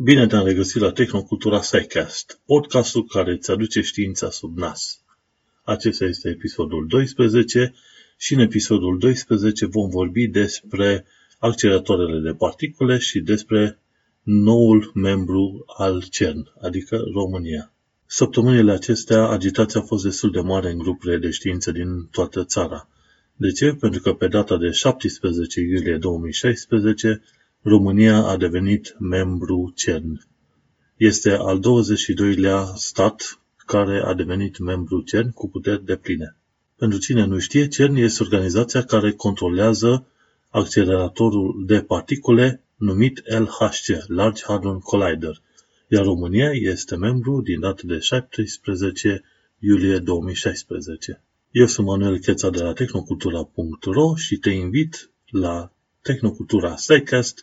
[0.00, 5.00] Bine te-am regăsit la Tehnocultura SciCast, podcastul care îți aduce știința sub nas.
[5.62, 7.74] Acesta este episodul 12
[8.18, 11.04] și în episodul 12 vom vorbi despre
[11.38, 13.78] acceleratoarele de particule și despre
[14.22, 17.72] noul membru al CERN, adică România.
[18.06, 22.88] Săptămânile acestea, agitația a fost destul de mare în grupurile de știință din toată țara.
[23.36, 23.76] De ce?
[23.80, 27.22] Pentru că pe data de 17 iulie 2016,
[27.68, 30.26] România a devenit membru CERN.
[30.96, 36.36] Este al 22-lea stat care a devenit membru CERN cu puteri de pline.
[36.76, 40.06] Pentru cine nu știe, CERN este organizația care controlează
[40.50, 45.42] acceleratorul de particule numit LHC, Large Hadron Collider,
[45.88, 49.22] iar România este membru din data de 17
[49.58, 51.22] iulie 2016.
[51.50, 55.72] Eu sunt Manuel Cheța de la tehnocultura.ro și te invit la
[56.02, 57.40] Tehnocultura SciCast,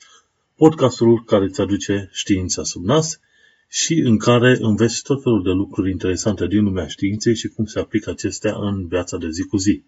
[0.58, 3.20] podcastul care îți aduce știința sub nas
[3.68, 7.80] și în care înveți tot felul de lucruri interesante din lumea științei și cum se
[7.80, 9.84] aplică acestea în viața de zi cu zi.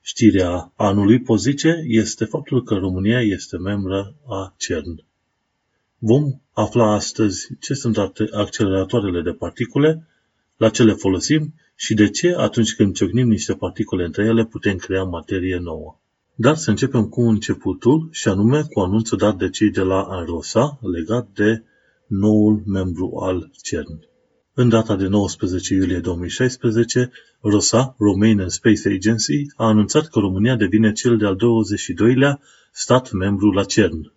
[0.00, 5.04] Știrea anului, pot zice, este faptul că România este membră a CERN.
[5.98, 7.96] Vom afla astăzi ce sunt
[8.32, 10.08] acceleratoarele de particule,
[10.56, 14.76] la ce le folosim și de ce atunci când ciocnim niște particule între ele putem
[14.76, 15.98] crea materie nouă.
[16.36, 20.78] Dar să începem cu începutul și anume cu anunțul dat de cei de la AROSA
[20.80, 21.62] legat de
[22.06, 24.08] noul membru al CERN.
[24.54, 27.10] În data de 19 iulie 2016,
[27.40, 32.38] ROSA, Romanian Space Agency, a anunțat că România devine cel de-al 22-lea
[32.72, 34.12] stat membru la CERN.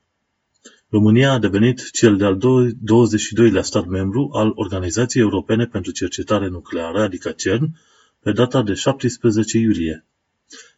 [0.90, 7.32] România a devenit cel de-al 22-lea stat membru al Organizației Europene pentru Cercetare Nucleară, adică
[7.32, 7.80] CERN,
[8.20, 10.06] pe data de 17 iulie.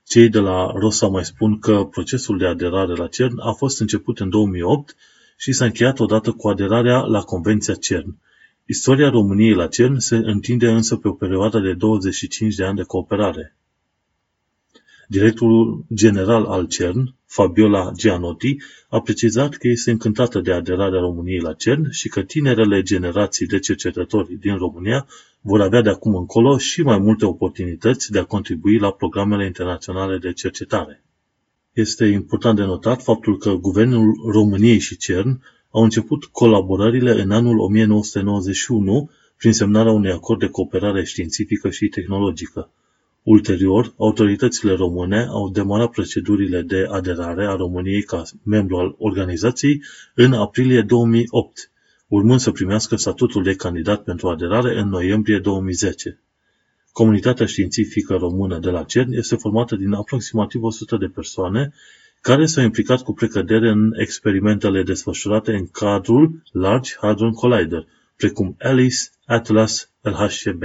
[0.09, 4.19] Cei de la ROSA mai spun că procesul de aderare la CERN a fost început
[4.19, 4.95] în 2008
[5.37, 8.17] și s-a încheiat odată cu aderarea la Convenția CERN.
[8.65, 12.83] Istoria României la CERN se întinde însă pe o perioadă de 25 de ani de
[12.83, 13.55] cooperare.
[15.11, 18.57] Directorul general al CERN, Fabiola Gianotti,
[18.89, 23.59] a precizat că este încântată de aderarea României la CERN și că tinerele generații de
[23.59, 25.07] cercetători din România
[25.41, 30.17] vor avea de acum încolo și mai multe oportunități de a contribui la programele internaționale
[30.17, 31.03] de cercetare.
[31.73, 37.59] Este important de notat faptul că Guvernul României și CERN au început colaborările în anul
[37.59, 42.71] 1991 prin semnarea unui acord de cooperare științifică și tehnologică.
[43.31, 49.83] Ulterior, autoritățile române au demarat procedurile de aderare a României ca membru al organizației
[50.15, 51.71] în aprilie 2008,
[52.07, 56.19] urmând să primească statutul de candidat pentru aderare în noiembrie 2010.
[56.91, 61.73] Comunitatea științifică română de la CERN este formată din aproximativ 100 de persoane
[62.21, 69.09] care s-au implicat cu precădere în experimentele desfășurate în cadrul Large Hadron Collider, precum ALICE,
[69.25, 70.63] Atlas, LHCb.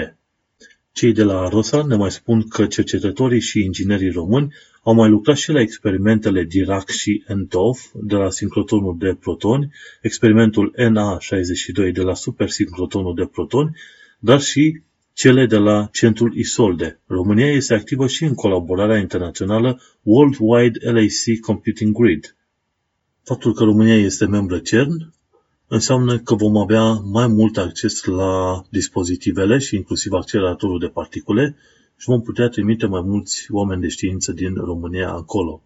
[0.95, 5.37] Cei de la ROSA ne mai spun că cercetătorii și inginerii români au mai lucrat
[5.37, 9.73] și la experimentele Dirac și Entov de la sincrotronul de protoni,
[10.03, 13.77] experimentul NA62 de la supersincrotonul de protoni,
[14.19, 14.81] dar și
[15.13, 17.01] cele de la Centrul Isolde.
[17.07, 22.37] România este activă și în colaborarea internațională Worldwide LAC Computing Grid.
[23.23, 25.15] Faptul că România este membră CERN
[25.75, 31.57] înseamnă că vom avea mai mult acces la dispozitivele și inclusiv acceleratorul de particule
[31.97, 35.63] și vom putea trimite mai mulți oameni de știință din România acolo.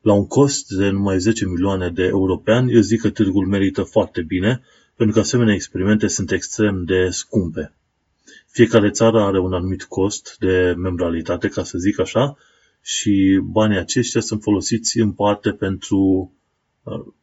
[0.00, 3.46] La un cost de numai 10 milioane de euro pe an, eu zic că târgul
[3.46, 4.62] merită foarte bine,
[4.96, 7.74] pentru că asemenea experimente sunt extrem de scumpe.
[8.46, 12.36] Fiecare țară are un anumit cost de membralitate, ca să zic așa,
[12.82, 16.32] și banii aceștia sunt folosiți în parte pentru
[16.82, 17.21] uh, folos,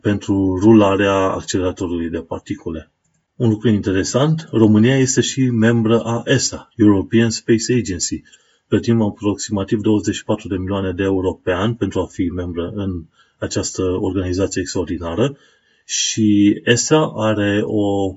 [0.00, 2.90] pentru rularea acceleratorului de particule.
[3.36, 8.22] Un lucru interesant, România este și membră a ESA, European Space Agency.
[8.68, 13.04] Plătim aproximativ 24 de milioane de euro pe an pentru a fi membră în
[13.38, 15.36] această organizație extraordinară
[15.84, 18.14] și ESA are o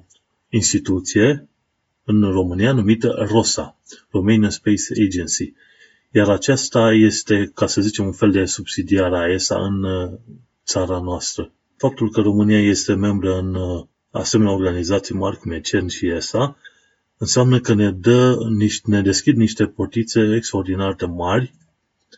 [0.49, 1.47] instituție
[2.03, 3.77] în România numită ROSA,
[4.09, 5.53] Romanian Space Agency.
[6.11, 9.85] Iar aceasta este, ca să zicem, un fel de subsidiar a ESA în
[10.67, 11.51] țara noastră.
[11.77, 16.57] Faptul că România este membră în uh, asemenea organizații mari cum e CERN și ESA,
[17.17, 18.37] înseamnă că ne, dă,
[18.83, 21.53] ne deschid niște portițe extraordinar de mari,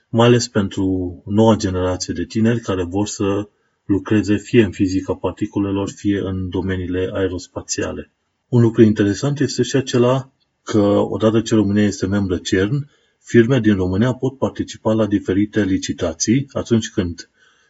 [0.09, 0.83] mai ales pentru
[1.25, 3.49] noua generație de tineri care vor să
[3.85, 8.11] lucreze fie în fizica particulelor, fie în domeniile aerospațiale.
[8.47, 10.31] Un lucru interesant este și acela
[10.63, 16.47] că odată ce România este membră CERN, firme din România pot participa la diferite licitații
[16.51, 17.29] atunci când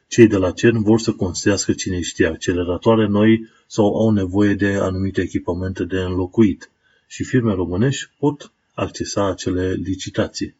[0.09, 4.67] cei de la CERN vor să construiască cine știe acceleratoare noi sau au nevoie de
[4.67, 6.71] anumite echipamente de înlocuit
[7.07, 10.56] și firme românești pot accesa acele licitații.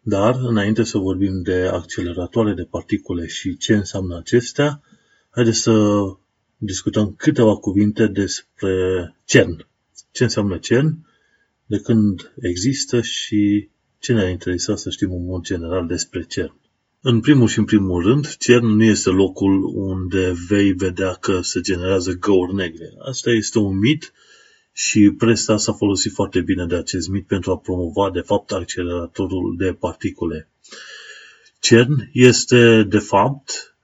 [0.00, 4.82] Dar, înainte să vorbim de acceleratoare de particule și ce înseamnă acestea,
[5.30, 6.00] haideți să
[6.56, 9.66] discutăm câteva cuvinte despre CERN.
[10.12, 11.06] Ce înseamnă CERN,
[11.66, 16.60] de când există și ce ne-ar interesa să știm în mod general despre CERN.
[17.02, 21.60] În primul și în primul rând, CERN nu este locul unde vei vedea că se
[21.60, 22.92] generează găuri negre.
[23.08, 24.12] Asta este un mit
[24.72, 29.54] și presa s-a folosit foarte bine de acest mit pentru a promova, de fapt, acceleratorul
[29.58, 30.48] de particule.
[31.60, 33.76] CERN este, de fapt,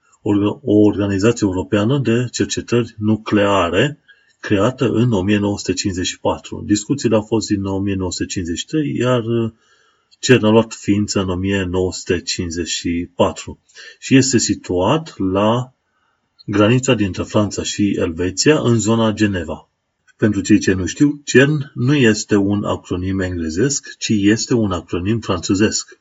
[0.61, 3.99] o organizație europeană de cercetări nucleare
[4.39, 6.63] creată în 1954.
[6.65, 9.23] Discuțiile au fost din 1953, iar
[10.19, 13.59] CERN a luat ființă în 1954
[13.99, 15.73] și este situat la
[16.45, 19.69] granița dintre Franța și Elveția, în zona Geneva.
[20.17, 25.19] Pentru cei ce nu știu, CERN nu este un acronim englezesc, ci este un acronim
[25.19, 25.99] franțuzesc.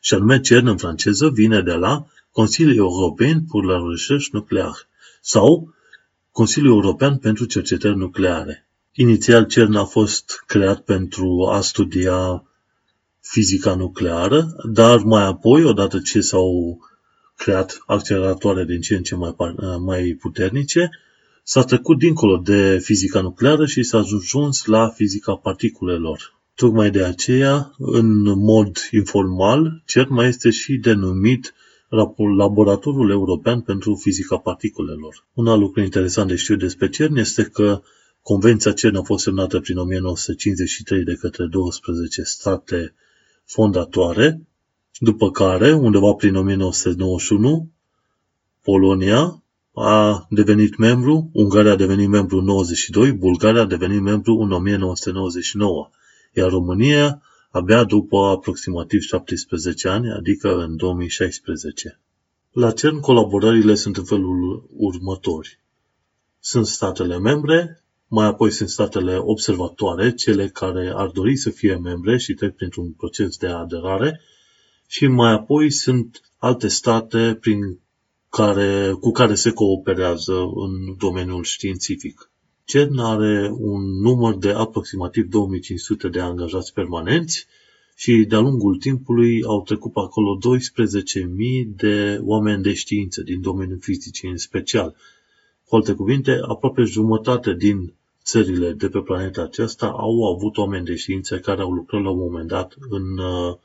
[0.00, 4.88] Și anume CERN în franceză vine de la Consiliul European pour la Recherche Nucléaire
[5.20, 5.74] sau
[6.30, 8.68] Consiliul European pentru Cercetări Nucleare.
[8.92, 12.44] Inițial CERN a fost creat pentru a studia
[13.20, 16.78] fizica nucleară, dar mai apoi, odată ce s-au
[17.36, 19.34] creat acceleratoare din ce în ce mai,
[19.84, 20.90] mai puternice,
[21.42, 26.38] s-a trecut dincolo de fizica nucleară și s-a ajuns la fizica particulelor.
[26.54, 31.54] Tocmai de aceea, în mod informal, CERN mai este și denumit
[32.36, 35.26] Laboratorul European pentru Fizica Particulelor.
[35.32, 37.82] Un alt lucru interesant de știut despre CERN este că
[38.22, 42.94] Convenția CERN a fost semnată prin 1953 de către 12 state
[43.52, 44.40] fondatoare,
[44.98, 47.70] după care, undeva prin 1991,
[48.62, 49.42] Polonia
[49.74, 55.90] a devenit membru, Ungaria a devenit membru în 92, Bulgaria a devenit membru în 1999,
[56.32, 62.00] iar România abia după aproximativ 17 ani, adică în 2016.
[62.52, 65.58] La CERN colaborările sunt în felul următori.
[66.40, 67.79] Sunt statele membre,
[68.12, 72.90] mai apoi sunt statele observatoare, cele care ar dori să fie membre și trec printr-un
[72.90, 74.20] proces de aderare,
[74.86, 77.78] și mai apoi sunt alte state prin
[78.28, 82.30] care, cu care se cooperează în domeniul științific.
[82.64, 87.46] CERN are un număr de aproximativ 2500 de angajați permanenți
[87.96, 93.80] și de-a lungul timpului au trecut pe acolo 12.000 de oameni de știință din domeniul
[93.80, 94.96] fizicii în special.
[95.64, 100.96] Cu alte cuvinte, aproape jumătate din țările de pe planeta aceasta au avut oameni de
[100.96, 103.56] știință care au lucrat la un moment dat în, uh,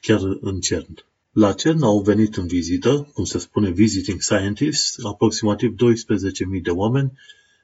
[0.00, 1.04] chiar în CERN.
[1.32, 7.12] La CERN au venit în vizită, cum se spune visiting scientists, aproximativ 12.000 de oameni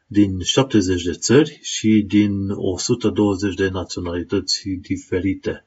[0.07, 5.65] din 70 de țări și din 120 de naționalități diferite.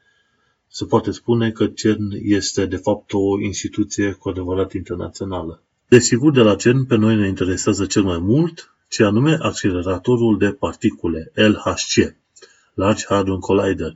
[0.67, 5.63] Se poate spune că CERN este de fapt o instituție cu adevărat internațională.
[5.87, 10.51] Desigur, de la CERN pe noi ne interesează cel mai mult ce anume acceleratorul de
[10.51, 12.15] particule, LHC,
[12.73, 13.95] Large Hadron Collider.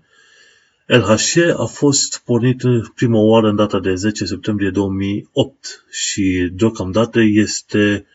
[0.86, 2.62] LHC a fost pornit
[2.96, 8.06] prima oară în data de 10 septembrie 2008 și deocamdată este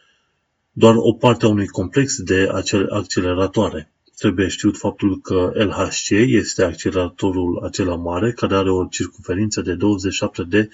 [0.72, 2.48] doar o parte a unui complex de
[2.90, 3.92] acceleratoare.
[4.16, 10.42] Trebuie știut faptul că LHC este acceleratorul acela mare care are o circunferință de 27
[10.42, 10.68] de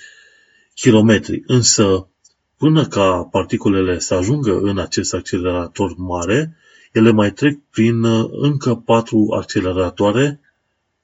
[0.75, 1.43] kilometri.
[1.47, 2.09] Însă
[2.63, 6.57] Până ca particulele să ajungă în acest accelerator mare,
[6.93, 10.41] ele mai trec prin uh, încă patru acceleratoare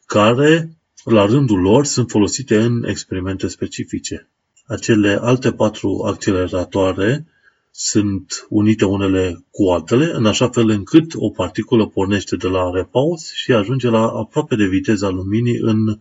[0.06, 4.28] care, la rândul lor, sunt folosite în experimente specifice.
[4.66, 7.26] Acele alte patru acceleratoare
[7.70, 13.32] sunt unite unele cu altele, în așa fel încât o particulă pornește de la repaus
[13.32, 16.00] și ajunge la aproape de viteza luminii în,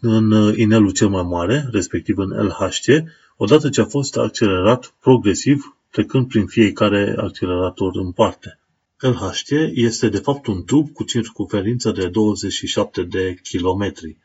[0.00, 3.04] în inelul cel mai mare, respectiv în LHC,
[3.36, 8.58] odată ce a fost accelerat progresiv, trecând prin fiecare accelerator în parte.
[8.98, 14.16] LHC este de fapt un tub cu circunferință de 27 de kilometri.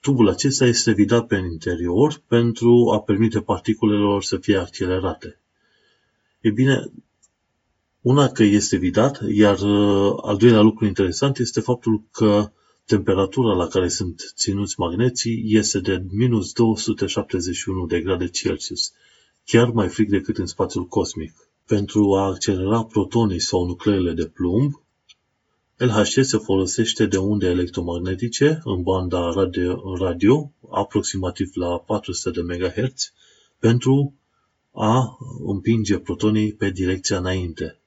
[0.00, 5.40] Tubul acesta este vidat pe interior pentru a permite particulelor să fie accelerate.
[6.40, 6.90] E bine,
[8.00, 12.50] una că este vidat, iar uh, al doilea lucru interesant este faptul că
[12.90, 18.92] Temperatura la care sunt ținuți magneții este de minus 271 de grade Celsius,
[19.44, 21.34] chiar mai frig decât în spațiul cosmic.
[21.66, 24.72] Pentru a accelera protonii sau nucleele de plumb,
[25.76, 33.12] LHC se folosește de unde electromagnetice în banda radio, radio aproximativ la 400 de MHz,
[33.58, 34.14] pentru
[34.72, 37.80] a împinge protonii pe direcția înainte.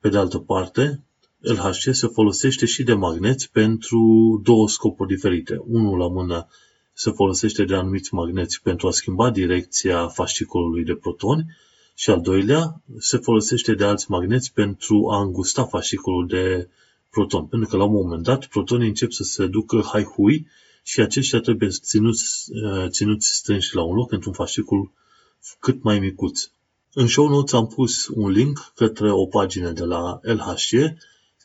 [0.00, 1.04] Pe de altă parte,
[1.40, 4.00] LHC se folosește și de magneți pentru
[4.44, 5.60] două scopuri diferite.
[5.66, 6.48] Unul la mână
[6.92, 11.44] se folosește de anumiți magneți pentru a schimba direcția fascicolului de protoni
[11.94, 16.68] și al doilea se folosește de alți magneți pentru a îngusta fascicolul de
[17.10, 17.46] proton.
[17.46, 20.46] Pentru că la un moment dat protonii încep să se ducă hai-hui
[20.82, 24.92] și aceștia trebuie ținuți, uh, ținuți strânși la un loc într-un fascicul
[25.58, 26.50] cât mai micuț.
[26.92, 30.96] În show notes am pus un link către o pagină de la LHC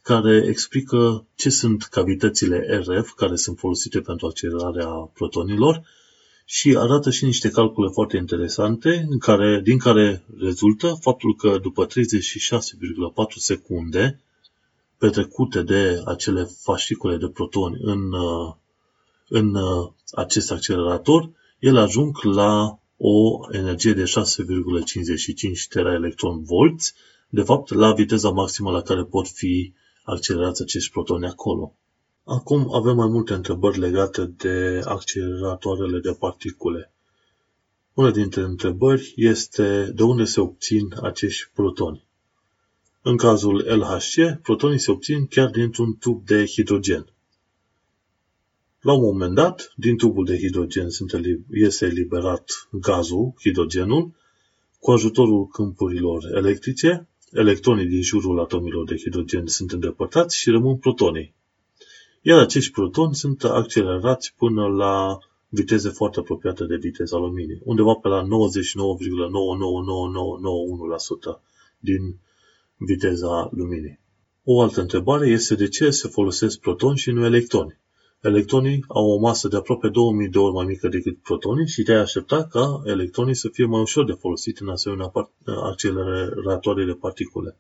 [0.06, 5.86] care explică ce sunt cavitățile RF care sunt folosite pentru accelerarea protonilor
[6.46, 11.88] și arată și niște calcule foarte interesante în care, din care rezultă faptul că după
[11.88, 11.92] 36,4
[13.36, 14.20] secunde
[14.98, 18.14] petrecute de acele fascicule de protoni în,
[19.28, 19.58] în
[20.12, 24.08] acest accelerator, ele ajung la o energie de 6,55
[25.70, 26.94] teraelectron volts,
[27.30, 29.74] de fapt la viteza maximă la care pot fi
[30.06, 31.74] accelerați acești protoni acolo.
[32.24, 36.92] Acum avem mai multe întrebări legate de acceleratoarele de particule.
[37.94, 42.04] Una dintre întrebări este de unde se obțin acești protoni.
[43.02, 47.06] În cazul LHC, protonii se obțin chiar dintr-un tub de hidrogen.
[48.82, 50.88] La un moment dat, din tubul de hidrogen
[51.52, 54.12] este eliberat gazul, hidrogenul,
[54.80, 61.36] cu ajutorul câmpurilor electrice, electronii din jurul atomilor de hidrogen sunt îndepărtați și rămân protonii.
[62.22, 65.18] Iar acești protoni sunt accelerați până la
[65.50, 68.28] viteze foarte apropiate de viteza luminii, undeva pe la 99,999991%
[71.80, 72.20] din
[72.78, 74.00] viteza luminii.
[74.44, 77.80] O altă întrebare este de ce se folosesc protoni și nu electroni.
[78.26, 82.00] Electronii au o masă de aproape 2000 de ori mai mică decât protonii și te-ai
[82.00, 85.12] aștepta ca electronii să fie mai ușor de folosit în asemenea
[85.46, 87.58] acceleratoare de particule.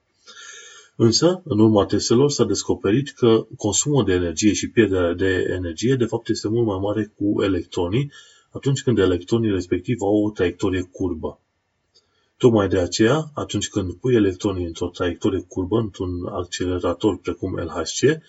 [0.96, 6.06] Însă, în urma testelor s-a descoperit că consumul de energie și pierderea de energie de
[6.06, 8.12] fapt este mult mai mare cu electronii
[8.50, 11.40] atunci când electronii respectiv au o traiectorie curbă.
[12.38, 18.22] Tocmai de aceea, atunci când pui electronii într-o traiectorie curbă, într-un accelerator precum LHC,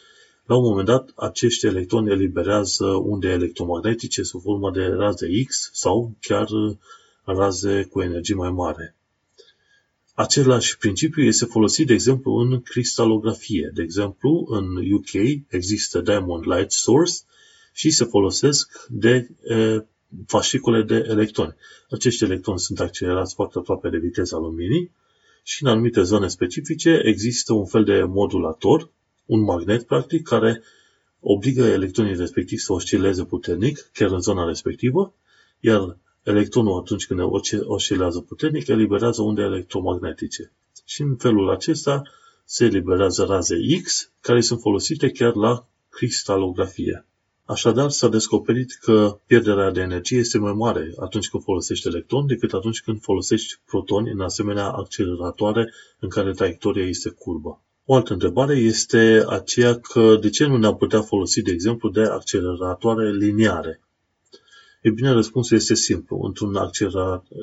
[0.47, 6.12] la un moment dat, acești electroni eliberează unde electromagnetice sub formă de raze X sau
[6.21, 6.49] chiar
[7.25, 8.97] raze cu energie mai mare.
[10.15, 13.71] Același principiu este folosit, de exemplu, în cristalografie.
[13.75, 17.12] De exemplu, în UK există Diamond Light Source
[17.73, 19.85] și se folosesc de e,
[20.26, 21.55] fascicule de electroni.
[21.91, 24.91] Acești electroni sunt accelerați foarte aproape de viteza luminii
[25.43, 28.91] și în anumite zone specifice există un fel de modulator
[29.26, 30.62] un magnet, practic, care
[31.21, 35.14] obligă electronii respectivi să oscileze puternic, chiar în zona respectivă,
[35.61, 37.21] iar electronul, atunci când
[37.64, 40.52] oscilează puternic, eliberează unde electromagnetice.
[40.85, 42.02] Și în felul acesta
[42.45, 47.06] se eliberează raze X, care sunt folosite chiar la cristalografie.
[47.45, 52.52] Așadar, s-a descoperit că pierderea de energie este mai mare atunci când folosești electron decât
[52.52, 57.61] atunci când folosești protoni în asemenea acceleratoare în care traiectoria este curbă.
[57.88, 62.02] O altă întrebare este aceea că de ce nu ne-am putea folosi, de exemplu, de
[62.02, 63.81] acceleratoare liniare?
[64.81, 66.21] E bine, răspunsul este simplu.
[66.23, 66.57] Într-un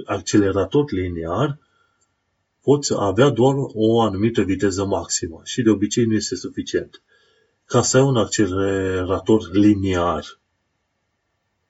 [0.06, 1.60] accelerator liniar
[2.62, 7.02] poți avea doar o anumită viteză maximă și de obicei nu este suficient.
[7.66, 10.40] Ca să ai un accelerator liniar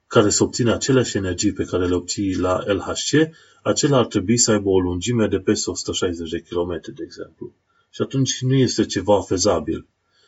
[0.08, 3.30] care să obține aceleași energii pe care le obții la LHC,
[3.64, 7.54] acela ar trebui să aibă o lungime de peste 160 de km, de exemplu
[7.94, 9.88] și atunci nu este ceva fezabil.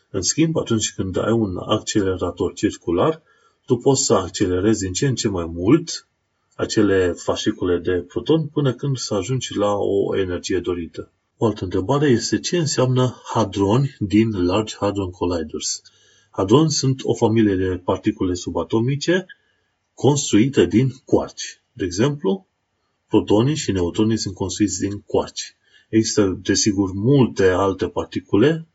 [0.10, 3.22] În schimb, atunci când ai un accelerator circular,
[3.66, 6.08] tu poți să accelerezi din ce în ce mai mult
[6.56, 11.12] acele fascicule de proton până când să ajungi la o energie dorită.
[11.38, 15.82] O altă întrebare este ce înseamnă hadroni din Large Hadron Colliders.
[16.30, 19.26] Hadroni sunt o familie de particule subatomice
[19.94, 21.62] construite din quarci.
[21.74, 22.48] De exemplu,
[23.08, 25.56] protonii și neutronii sunt construiți din quarci.
[25.96, 28.68] Există, desigur, multe alte particule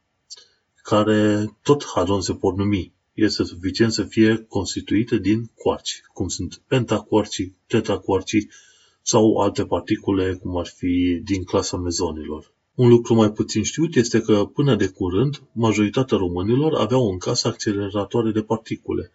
[0.83, 2.93] care tot hadron se pot numi.
[3.15, 8.51] Este suficient să fie constituite din quarci, cum sunt pentaquarcii, tetraquarcii
[9.03, 12.53] sau alte particule, cum ar fi din clasa mezonilor.
[12.75, 17.49] Un lucru mai puțin știut este că, până de curând, majoritatea românilor aveau în casă
[17.49, 19.11] acceleratoare de particule.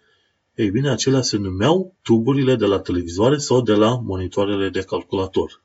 [0.55, 5.63] Ei bine, acelea se numeau tuburile de la televizoare sau de la monitoarele de calculator.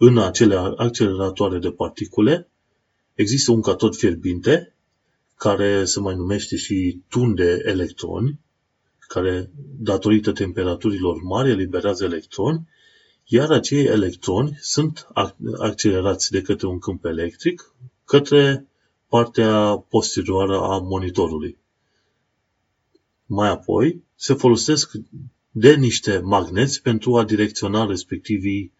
[0.00, 2.48] În acele acceleratoare de particule
[3.14, 4.74] există un catod fierbinte,
[5.36, 8.40] care se mai numește și tun de electroni,
[8.98, 12.68] care, datorită temperaturilor mari, eliberează electroni,
[13.24, 15.08] iar acei electroni sunt
[15.58, 17.74] accelerați de către un câmp electric
[18.04, 18.68] către
[19.08, 21.58] partea posterioară a monitorului.
[23.26, 24.90] Mai apoi, se folosesc
[25.50, 28.72] de niște magneți pentru a direcționa respectivii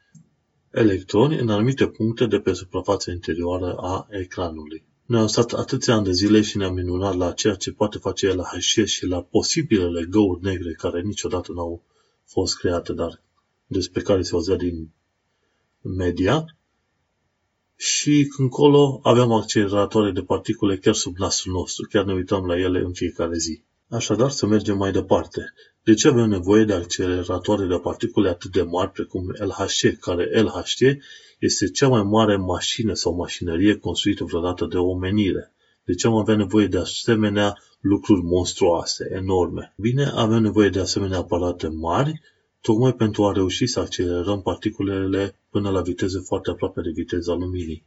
[0.79, 4.85] electroni în anumite puncte de pe suprafața interioară a ecranului.
[5.07, 8.27] Noi am stat atâția ani de zile și ne-am minunat la ceea ce poate face
[8.27, 11.83] el la HC și la posibilele găuri negre care niciodată n-au
[12.27, 13.23] fost create, dar
[13.67, 14.91] despre care se auzea din
[15.81, 16.57] media.
[17.77, 22.79] Și încolo aveam acceleratoare de particule chiar sub nasul nostru, chiar ne uitam la ele
[22.79, 23.63] în fiecare zi.
[23.89, 25.53] Așadar, să mergem mai departe.
[25.89, 30.99] De ce avem nevoie de acceleratoare de particule atât de mari precum LHC, care LHC
[31.39, 35.53] este cea mai mare mașină sau mașinărie construită vreodată de omenire?
[35.85, 39.75] De ce am avea nevoie de asemenea lucruri monstruoase, enorme?
[39.77, 42.21] Bine, avem nevoie de asemenea aparate mari,
[42.61, 47.85] tocmai pentru a reuși să accelerăm particulele până la viteze foarte aproape de viteza luminii.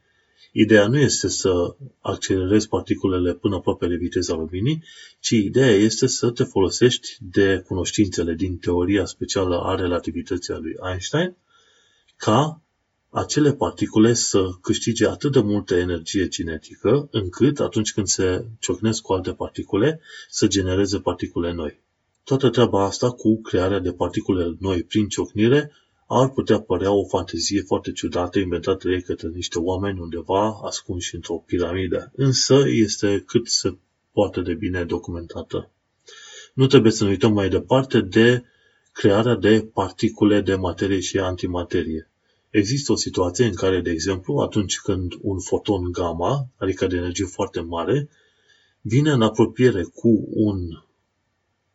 [0.52, 4.84] Ideea nu este să accelerezi particulele până aproape de viteza luminii,
[5.20, 10.76] ci ideea este să te folosești de cunoștințele din teoria specială a relativității a lui
[10.92, 11.36] Einstein
[12.18, 12.62] ca
[13.10, 19.14] acele particule să câștige atât de multă energie cinetică, încât atunci când se ciocnesc cu
[19.14, 21.80] alte particule, să genereze particule noi.
[22.24, 25.72] Toată treaba asta cu crearea de particule noi prin ciocnire
[26.14, 31.44] ar putea părea o fantezie foarte ciudată inventată de către niște oameni undeva ascunși într-o
[31.46, 33.78] piramidă, însă este cât se
[34.12, 35.70] poate de bine documentată.
[36.54, 38.44] Nu trebuie să ne uităm mai departe de
[38.92, 42.10] crearea de particule de materie și antimaterie.
[42.50, 47.26] Există o situație în care, de exemplu, atunci când un foton gamma, adică de energie
[47.26, 48.10] foarte mare,
[48.82, 50.58] vine în apropiere cu un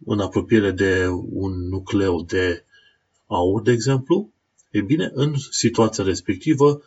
[0.06, 2.64] în apropiere de un nucleu de
[3.26, 4.32] aur, de exemplu,
[4.70, 6.82] e bine, în situația respectivă,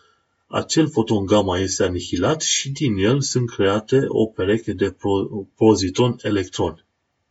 [0.47, 4.95] acel foton gamma este anihilat și din el sunt create o pereche de
[5.55, 6.85] pozitron-electron.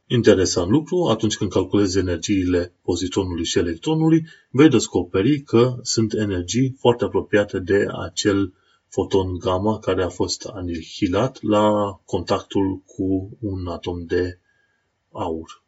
[0.06, 7.04] Interesant lucru, atunci când calculezi energiile pozitronului și electronului, vei descoperi că sunt energii foarte
[7.04, 8.52] apropiate de acel
[8.88, 14.38] foton gamma care a fost anihilat la contactul cu un atom de
[15.12, 15.62] aur.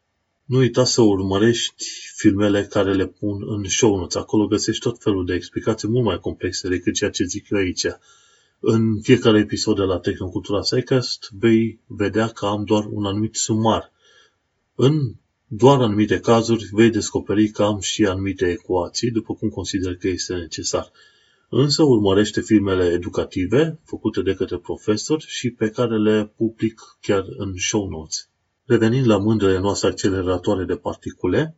[0.50, 1.84] Nu uita să urmărești
[2.14, 4.14] filmele care le pun în show notes.
[4.14, 7.86] Acolo găsești tot felul de explicații mult mai complexe decât ceea ce zic eu aici.
[8.60, 13.92] În fiecare episod de la Tehnocultura Psycast vei vedea că am doar un anumit sumar.
[14.74, 15.14] În
[15.46, 20.34] doar anumite cazuri vei descoperi că am și anumite ecuații, după cum consider că este
[20.34, 20.90] necesar.
[21.48, 27.54] Însă urmărește filmele educative făcute de către profesori și pe care le public chiar în
[27.56, 28.29] show notes.
[28.70, 31.56] Revenind la mândrele noastre acceleratoare de particule,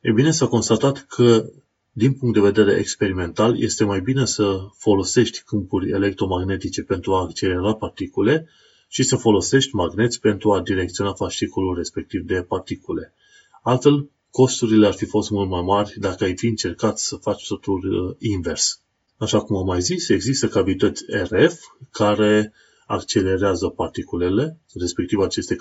[0.00, 1.50] e bine s-a constatat că,
[1.92, 7.74] din punct de vedere experimental, este mai bine să folosești câmpuri electromagnetice pentru a accelera
[7.74, 8.48] particule
[8.88, 13.14] și să folosești magneți pentru a direcționa fascicolul respectiv de particule.
[13.62, 18.08] Altfel, costurile ar fi fost mult mai mari dacă ai fi încercat să faci totul
[18.08, 18.80] uh, invers.
[19.16, 21.58] Așa cum am mai zis, există cavități RF
[21.90, 22.52] care
[22.86, 25.54] accelerează particulele, respectiv aceste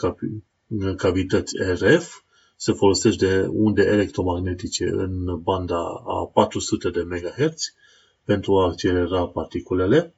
[0.98, 2.24] cavități RF,
[2.56, 7.74] se folosește de unde electromagnetice în banda a 400 de MHz
[8.24, 10.16] pentru a accelera particulele,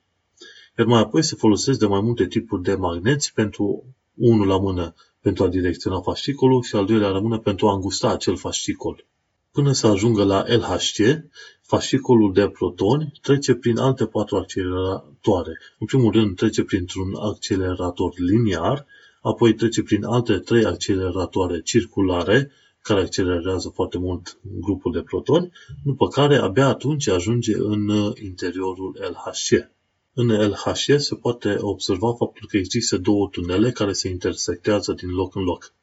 [0.78, 4.94] iar mai apoi se folosesc de mai multe tipuri de magneți pentru unul la mână
[5.22, 9.06] pentru a direcționa fascicolul și al doilea la mână pentru a îngusta acel fascicol.
[9.52, 11.24] Până să ajungă la LHC,
[11.62, 15.60] fascicolul de protoni trece prin alte patru acceleratoare.
[15.80, 18.86] În primul rând trece printr-un accelerator liniar,
[19.24, 25.52] apoi trece prin alte trei acceleratoare circulare, care accelerează foarte mult grupul de protoni,
[25.84, 29.72] după care abia atunci ajunge în interiorul LHC.
[30.14, 35.36] În LHC se poate observa faptul că există două tunele care se intersectează din loc
[35.36, 35.74] în loc.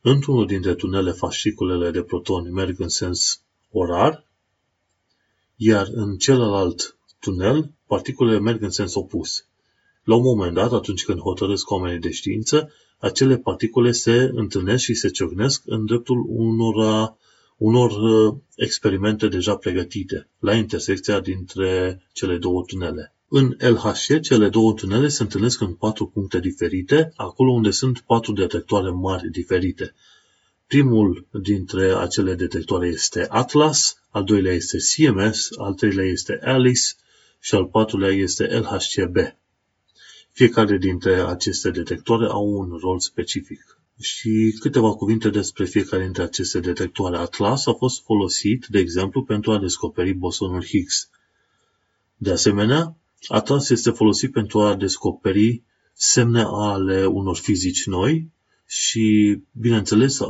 [0.00, 4.24] Într-unul dintre tunele fasciculele de protoni merg în sens orar,
[5.56, 9.47] iar în celălalt tunel particulele merg în sens opus.
[10.08, 14.94] La un moment dat, atunci când hotărăsc oamenii de știință, acele particule se întâlnesc și
[14.94, 17.14] se ciocnesc în dreptul unor,
[17.56, 23.14] unor uh, experimente deja pregătite, la intersecția dintre cele două tunele.
[23.28, 28.32] În LHC, cele două tunele se întâlnesc în patru puncte diferite, acolo unde sunt patru
[28.32, 29.94] detectoare mari diferite.
[30.66, 36.90] Primul dintre acele detectoare este Atlas, al doilea este CMS, al treilea este Alice
[37.40, 39.16] și al patrulea este LHCb.
[40.38, 43.78] Fiecare dintre aceste detectoare au un rol specific.
[44.00, 47.16] Și câteva cuvinte despre fiecare dintre aceste detectoare.
[47.16, 51.10] Atlas a fost folosit, de exemplu, pentru a descoperi bosonul Higgs.
[52.16, 52.96] De asemenea,
[53.28, 58.30] Atlas este folosit pentru a descoperi semne ale unor fizici noi
[58.66, 60.20] și, bineînțeles,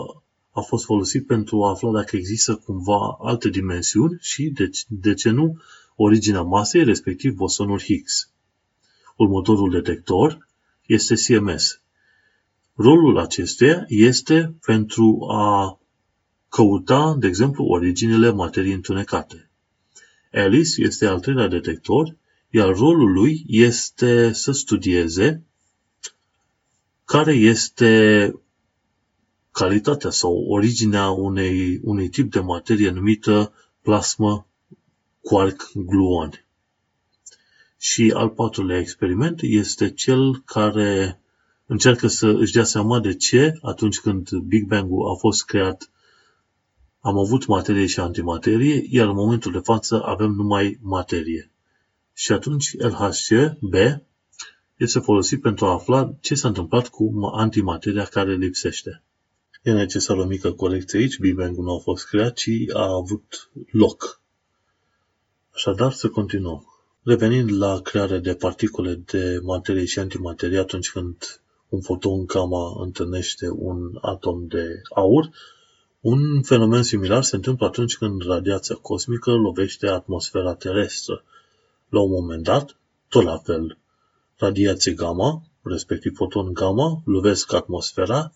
[0.51, 5.31] a fost folosit pentru a afla dacă există cumva alte dimensiuni și, de, de ce
[5.31, 5.61] nu,
[5.97, 8.31] originea masei, respectiv bosonul Higgs.
[9.19, 10.49] Următorul detector
[10.87, 11.81] este CMS.
[12.75, 15.79] Rolul acestuia este pentru a
[16.49, 19.51] căuta, de exemplu, originele materiei întunecate.
[20.33, 22.17] Alice este al treilea detector,
[22.51, 25.43] iar rolul lui este să studieze
[27.05, 28.33] care este
[29.51, 33.53] calitatea sau originea unei, unui tip de materie numită
[33.83, 34.47] plasmă
[35.21, 36.48] quark gluon.
[37.79, 41.21] Și al patrulea experiment este cel care
[41.67, 45.91] încearcă să își dea seama de ce atunci când Big Bang-ul a fost creat
[47.01, 51.51] am avut materie și antimaterie, iar în momentul de față avem numai materie.
[52.13, 53.75] Și atunci LHC, B,
[54.77, 59.03] este folosit pentru a afla ce s-a întâmplat cu antimateria care lipsește.
[59.63, 63.51] E necesară o mică corecție aici, Big Bang nu a fost creat, ci a avut
[63.71, 64.21] loc.
[65.55, 66.68] Așadar, să continuăm.
[67.09, 73.49] Revenind la crearea de particule de materie și antimaterie atunci când un foton gamma întâlnește
[73.51, 75.31] un atom de aur,
[76.01, 81.25] un fenomen similar se întâmplă atunci când radiația cosmică lovește atmosfera terestră.
[81.89, 82.77] La un moment dat,
[83.09, 83.79] tot la fel,
[84.37, 88.33] radiație gamma, respectiv foton gamma, lovesc atmosfera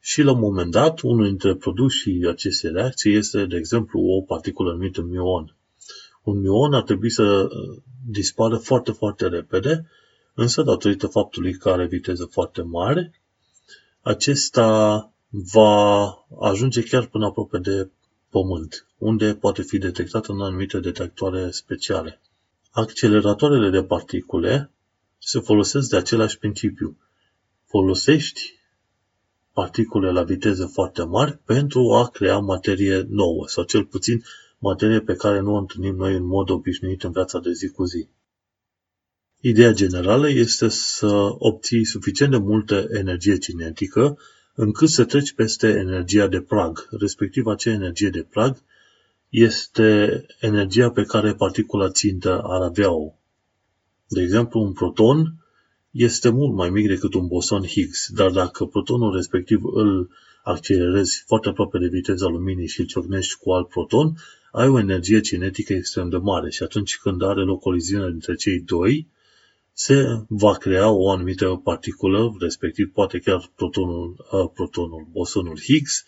[0.00, 4.72] și la un moment dat, unul dintre produsii acestei reacții este, de exemplu, o particulă
[4.72, 5.53] numită mion.
[6.24, 9.88] Un mion ar trebui să uh, dispară foarte, foarte repede,
[10.34, 13.20] însă datorită faptului că are viteză foarte mare,
[14.00, 15.12] acesta
[15.52, 16.04] va
[16.40, 17.88] ajunge chiar până aproape de
[18.34, 22.20] Pământ, unde poate fi detectat în anumite detectoare speciale.
[22.70, 24.70] Acceleratoarele de particule
[25.18, 26.98] se folosesc de același principiu.
[27.66, 28.40] Folosești
[29.52, 34.24] particule la viteze foarte mari pentru a crea materie nouă, sau cel puțin
[34.64, 37.84] materie pe care nu o întâlnim noi în mod obișnuit în viața de zi cu
[37.84, 38.08] zi.
[39.40, 44.18] Ideea generală este să obții suficient de multă energie cinetică
[44.54, 48.62] încât să treci peste energia de prag, respectiv acea energie de prag
[49.28, 53.12] este energia pe care particula țintă ar avea-o.
[54.08, 55.34] De exemplu, un proton
[55.90, 60.10] este mult mai mic decât un boson Higgs, dar dacă protonul respectiv îl
[60.42, 64.16] accelerezi foarte aproape de viteza luminii și îl ciocnești cu alt proton,
[64.54, 68.60] ai o energie cinetică extrem de mare și atunci când are loc coliziune dintre cei
[68.60, 69.08] doi,
[69.72, 76.04] se va crea o anumită particulă, respectiv poate chiar protonul, uh, protonul bosonul Higgs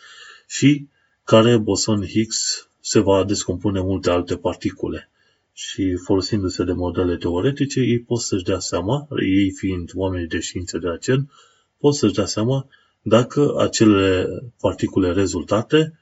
[0.46, 0.86] și
[1.24, 5.10] care boson Higgs se va descompune multe alte particule.
[5.52, 10.78] Și folosindu-se de modele teoretice, ei pot să-și dea seama, ei fiind oamenii de știință
[10.78, 11.30] de acel,
[11.78, 12.66] pot să-și dea seama
[13.02, 14.28] dacă acele
[14.60, 15.98] particule rezultate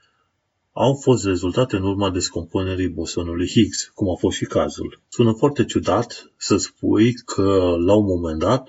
[0.77, 5.01] au fost rezultate în urma descompunerii bosonului Higgs, cum a fost și cazul.
[5.09, 8.69] Sună foarte ciudat să spui că la un moment dat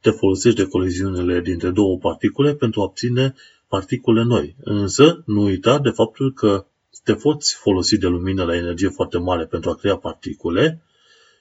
[0.00, 3.34] te folosești de coliziunile dintre două particule pentru a obține
[3.68, 4.56] particule noi.
[4.64, 6.66] Însă, nu uita de faptul că
[7.04, 10.82] te poți folosi de lumină la energie foarte mare pentru a crea particule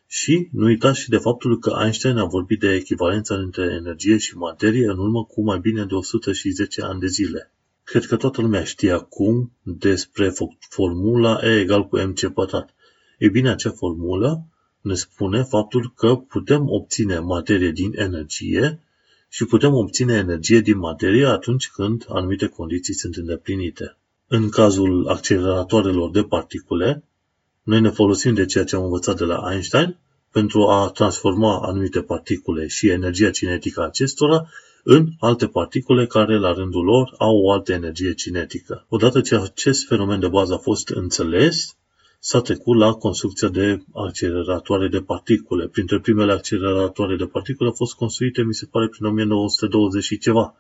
[0.07, 4.37] și nu uita și de faptul că Einstein a vorbit de echivalența între energie și
[4.37, 7.51] materie în urmă cu mai bine de 110 ani de zile.
[7.85, 10.33] Cred că toată lumea știe acum despre
[10.69, 12.75] formula E egal cu mc pătrat.
[13.17, 14.45] Ei bine, acea formulă
[14.81, 18.79] ne spune faptul că putem obține materie din energie
[19.29, 23.97] și putem obține energie din materie atunci când anumite condiții sunt îndeplinite.
[24.27, 27.03] În cazul acceleratoarelor de particule,
[27.63, 29.97] noi ne folosim de ceea ce am învățat de la Einstein
[30.31, 34.47] pentru a transforma anumite particule și energia cinetică a acestora
[34.87, 38.85] în alte particule care, la rândul lor, au o altă energie cinetică.
[38.89, 41.75] Odată ce acest fenomen de bază a fost înțeles,
[42.19, 45.67] s-a trecut la construcția de acceleratoare de particule.
[45.67, 50.55] Printre primele acceleratoare de particule au fost construite, mi se pare, prin 1920 și ceva.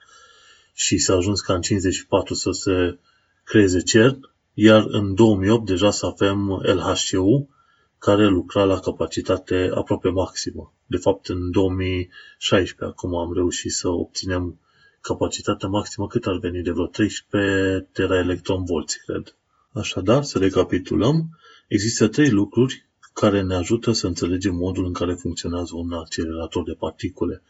[0.73, 2.97] Și s-a ajuns ca în 54 să se
[3.43, 7.49] creeze CERN, iar în 2008 deja să avem LHCU,
[7.97, 10.73] care lucra la capacitate aproape maximă.
[10.85, 14.59] De fapt, în 2016 acum am reușit să obținem
[15.01, 19.35] capacitatea maximă cât ar veni de vreo 13 teraelectronvolți, cred.
[19.71, 25.71] Așadar, să recapitulăm, există trei lucruri care ne ajută să înțelegem modul în care funcționează
[25.73, 27.41] un accelerator de particule.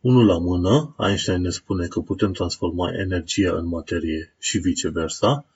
[0.00, 5.46] Unul la mână, Einstein ne spune că putem transforma energia în materie și viceversa.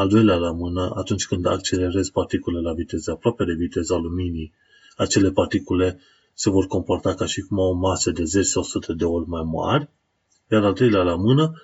[0.00, 4.52] Al doilea la mână, atunci când accelerezi particule la viteză aproape de viteza luminii,
[4.96, 6.00] acele particule
[6.34, 9.28] se vor comporta ca și cum au o masă de 10 sau 100 de ori
[9.28, 9.88] mai mari.
[10.50, 11.62] Iar al treilea la mână,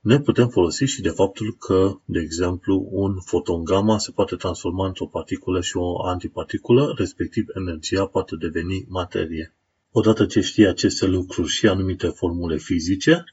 [0.00, 4.86] ne putem folosi și de faptul că, de exemplu, un foton gamma se poate transforma
[4.86, 9.54] într-o particulă și o antiparticulă, respectiv energia poate deveni materie.
[9.92, 13.24] Odată ce știi aceste lucruri și anumite formule fizice,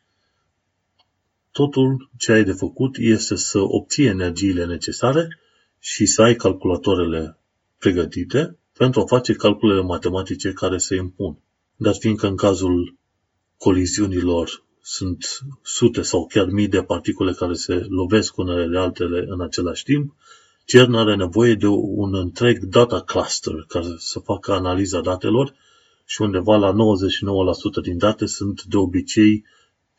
[1.51, 5.39] totul ce ai de făcut este să obții energiile necesare
[5.79, 7.37] și să ai calculatoarele
[7.77, 11.37] pregătite pentru a face calculele matematice care se impun.
[11.75, 12.95] Dar fiindcă în cazul
[13.57, 15.25] coliziunilor sunt
[15.61, 20.15] sute sau chiar mii de particule care se lovesc unele de altele în același timp,
[20.65, 25.53] CERN are nevoie de un întreg data cluster care să facă analiza datelor
[26.05, 26.75] și undeva la 99%
[27.81, 29.43] din date sunt de obicei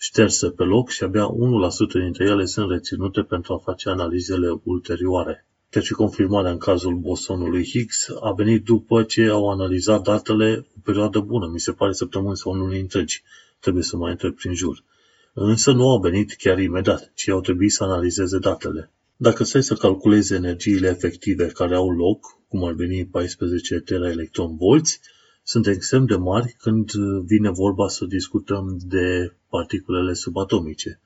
[0.08, 5.46] șterse pe loc și abia 1% dintre ele sunt reținute pentru a face analizele ulterioare.
[5.70, 11.18] Deci confirmarea în cazul bosonului Higgs a venit după ce au analizat datele o perioadă
[11.18, 13.22] bună, mi se pare săptămâni sau luni întregi.
[13.60, 14.84] Trebuie să mai întreb prin jur.
[15.32, 18.90] Însă nu au venit chiar imediat, ci au trebuit să analizeze datele.
[19.16, 25.00] Dacă stai să calculezi energiile efective care au loc, cum ar veni 14 teraelectron-volți,
[25.42, 26.90] sunt extrem de mari când
[27.24, 31.00] vine vorba să discutăm de particulele subatomice.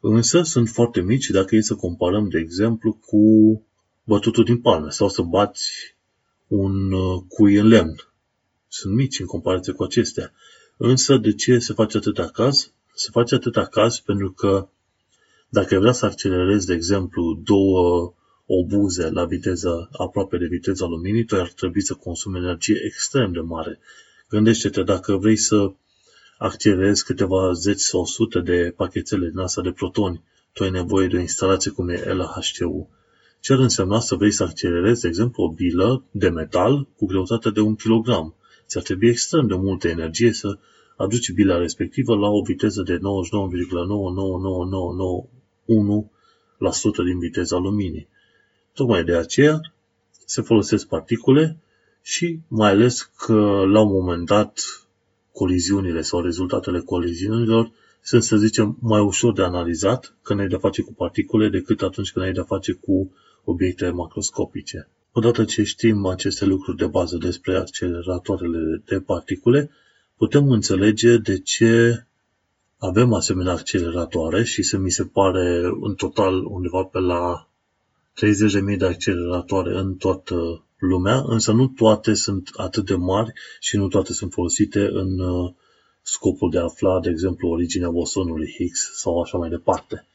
[0.00, 3.22] Însă sunt foarte mici dacă e să comparăm, de exemplu, cu
[4.04, 5.96] bătutul din palme sau să bați
[6.46, 7.94] un uh, cui în lemn.
[8.68, 10.32] Sunt mici în comparație cu acestea.
[10.76, 12.72] Însă, de ce se face atâta caz?
[12.94, 14.68] Se face atâta caz pentru că
[15.48, 18.14] dacă vrea să accelerezi, de exemplu, două
[18.46, 23.40] obuze la viteză aproape de viteza luminii, tu ar trebui să consumi energie extrem de
[23.40, 23.78] mare.
[24.28, 25.72] Gândește-te, dacă vrei să
[26.38, 31.16] accelerezi câteva zeci sau sute de pachetele din asta de protoni, tu ai nevoie de
[31.16, 32.88] o instalație cum e LHCU.
[33.40, 37.50] Ce ar însemna să vrei să accelerezi, de exemplu, o bilă de metal cu greutate
[37.50, 38.34] de un kilogram?
[38.66, 40.58] Ți-ar trebui extrem de multă energie să
[40.96, 43.00] aduci bila respectivă la o viteză de 99,99991%
[47.04, 48.08] din viteza luminii.
[48.74, 49.60] Tocmai de aceea
[50.24, 51.56] se folosesc particule
[52.02, 54.60] și mai ales că la un moment dat
[55.32, 57.70] coliziunile sau rezultatele coliziunilor
[58.02, 62.12] sunt, să zicem, mai ușor de analizat când ai de face cu particule decât atunci
[62.12, 63.12] când ai de face cu
[63.44, 64.88] obiecte macroscopice.
[65.12, 69.70] Odată ce știm aceste lucruri de bază despre acceleratoarele de particule,
[70.16, 72.04] putem înțelege de ce
[72.78, 77.48] avem asemenea acceleratoare și se mi se pare în total undeva pe la
[78.70, 83.88] 30.000 de acceleratoare în toată lumea, însă nu toate sunt atât de mari și nu
[83.88, 85.52] toate sunt folosite în uh,
[86.02, 90.06] scopul de a afla, de exemplu, originea bosonului Higgs sau așa mai departe.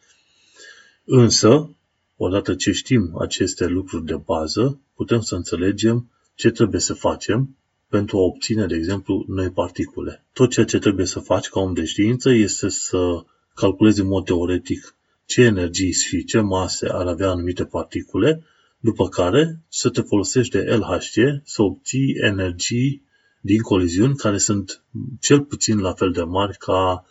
[1.03, 1.69] Însă,
[2.17, 7.55] odată ce știm aceste lucruri de bază, putem să înțelegem ce trebuie să facem
[7.87, 10.25] pentru a obține, de exemplu, noi particule.
[10.33, 13.23] Tot ceea ce trebuie să faci ca om de știință este să
[13.55, 14.95] calculezi în mod teoretic
[15.29, 18.43] ce energii și ce mase ar avea anumite particule,
[18.79, 23.01] după care să te folosești de LHC să obții energii
[23.41, 24.83] din coliziuni care sunt
[25.19, 27.05] cel puțin la fel de mari ca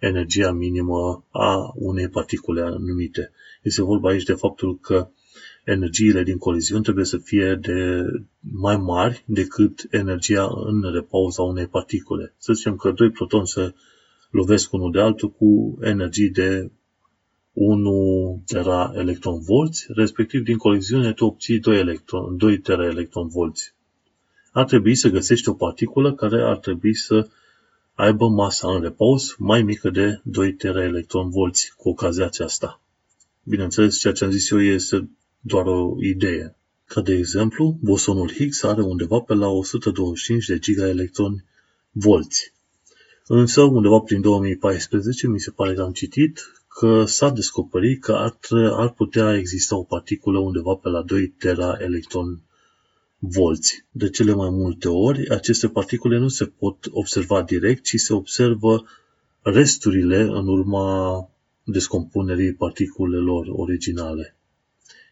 [0.00, 3.32] energia minimă a unei particule anumite.
[3.62, 5.08] Este vorba aici de faptul că
[5.64, 8.04] energiile din coliziuni trebuie să fie de
[8.40, 12.34] mai mari decât energia în repauza unei particule.
[12.38, 13.74] Să zicem că doi protoni se
[14.30, 16.70] lovesc unul de altul cu energii de
[17.54, 23.74] 1 tera electron volți, respectiv din coliziune tu obții 2, electron, 2 tera electron volți.
[24.52, 27.28] Ar trebui să găsești o particulă care ar trebui să
[27.94, 32.80] aibă masa în repaus mai mică de 2 tera electron volți cu ocazia aceasta.
[33.42, 35.08] Bineînțeles, ceea ce am zis eu este
[35.40, 36.56] doar o idee.
[36.86, 41.44] Ca de exemplu, bosonul Higgs are undeva pe la 125 de gigaelectroni
[41.90, 42.52] volți.
[43.26, 48.38] Însă, undeva prin 2014, mi se pare că am citit că s-a descoperit că ar,
[48.72, 52.42] ar putea exista o particulă undeva pe la 2 tera electron
[53.18, 53.84] volți.
[53.90, 58.84] De cele mai multe ori, aceste particule nu se pot observa direct, ci se observă
[59.42, 61.28] resturile în urma
[61.64, 64.36] descompunerii particulelor originale.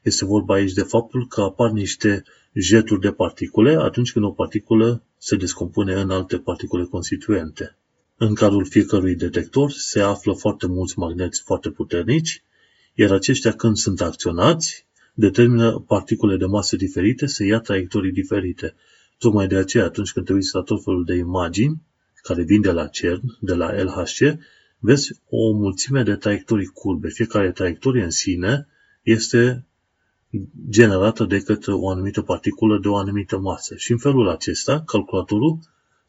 [0.03, 2.23] Este vorba aici de faptul că apar niște
[2.55, 7.77] jeturi de particule atunci când o particulă se descompune în alte particule constituente.
[8.17, 12.43] În cadrul fiecărui detector se află foarte mulți magneți foarte puternici,
[12.95, 18.75] iar aceștia când sunt acționați, determină particule de masă diferite să ia traiectorii diferite.
[19.19, 21.83] Tocmai de aceea, atunci când te uiți la tot felul de imagini,
[22.23, 24.39] care vin de la CERN, de la LHC,
[24.79, 27.09] vezi o mulțime de traiectorii curbe.
[27.09, 28.67] Fiecare traiectorie în sine
[29.03, 29.67] este
[30.71, 33.75] generată de către o anumită particulă de o anumită masă.
[33.77, 35.59] Și în felul acesta, calculatorul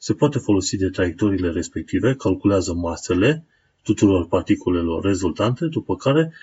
[0.06, 3.46] se poate folosi de traiectoriile respective, calculează masele
[3.84, 6.34] tuturor particulelor rezultante, după care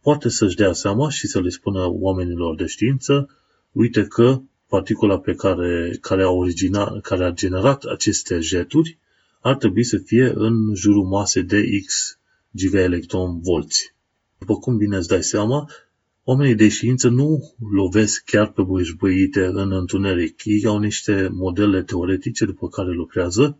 [0.00, 3.28] poate să-și dea seama și să le spună oamenilor de știință,
[3.72, 8.98] uite că particula pe care, care, a, origina, care a generat aceste jeturi
[9.40, 12.18] ar trebui să fie în jurul masei de X
[12.56, 13.94] gigaelectron volți.
[14.38, 15.70] După cum bine îți dai seama,
[16.24, 20.44] oamenii de știință nu lovesc chiar pe băieșbăite în întuneric.
[20.44, 23.58] Ei au niște modele teoretice după care lucrează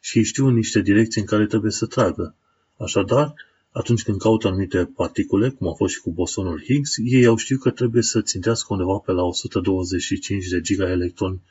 [0.00, 2.36] și știu niște direcții în care trebuie să tragă.
[2.76, 3.34] Așadar,
[3.70, 7.60] atunci când caută anumite particule, cum a fost și cu bosonul Higgs, ei au știut
[7.60, 11.42] că trebuie să țintească undeva pe la 125 de gigaelectroni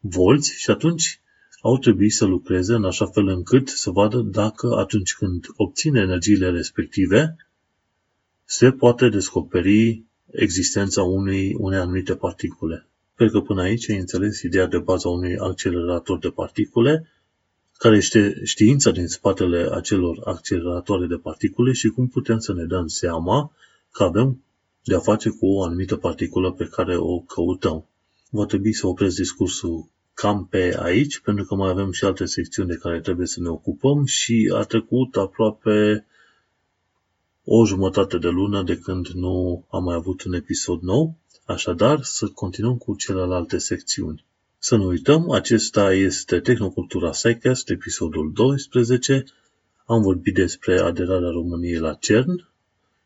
[0.00, 1.20] volți și atunci
[1.60, 6.50] au trebuit să lucreze în așa fel încât să vadă dacă atunci când obține energiile
[6.50, 7.36] respective,
[8.46, 12.86] se poate descoperi existența unei, unei anumite particule.
[13.12, 17.10] Sper că până aici ai înțeles ideea de bază a unui accelerator de particule
[17.78, 22.86] care este știința din spatele acelor acceleratoare de particule și cum putem să ne dăm
[22.86, 23.52] seama
[23.90, 24.44] că avem
[24.84, 27.86] de a face cu o anumită particulă pe care o căutăm.
[28.30, 32.68] Va trebui să opresc discursul cam pe aici, pentru că mai avem și alte secțiuni
[32.68, 36.06] de care trebuie să ne ocupăm și a trecut aproape
[37.48, 42.26] o jumătate de lună de când nu am mai avut un episod nou, așadar să
[42.26, 44.24] continuăm cu celelalte secțiuni.
[44.58, 49.24] Să nu uităm, acesta este Tehnocultura SciCast, episodul 12.
[49.86, 52.48] Am vorbit despre aderarea României la CERN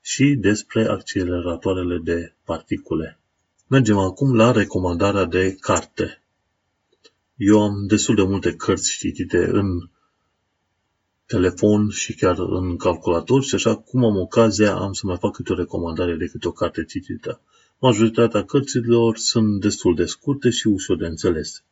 [0.01, 3.19] și despre acceleratoarele de particule.
[3.67, 6.23] Mergem acum la recomandarea de carte.
[7.37, 9.67] Eu am destul de multe cărți citite în
[11.31, 15.53] telefon și chiar în calculator și așa cum am ocazia am să mai fac câte
[15.53, 17.41] o recomandare de câte o carte citită.
[17.79, 21.63] Majoritatea cărților sunt destul de scurte și ușor de înțeles.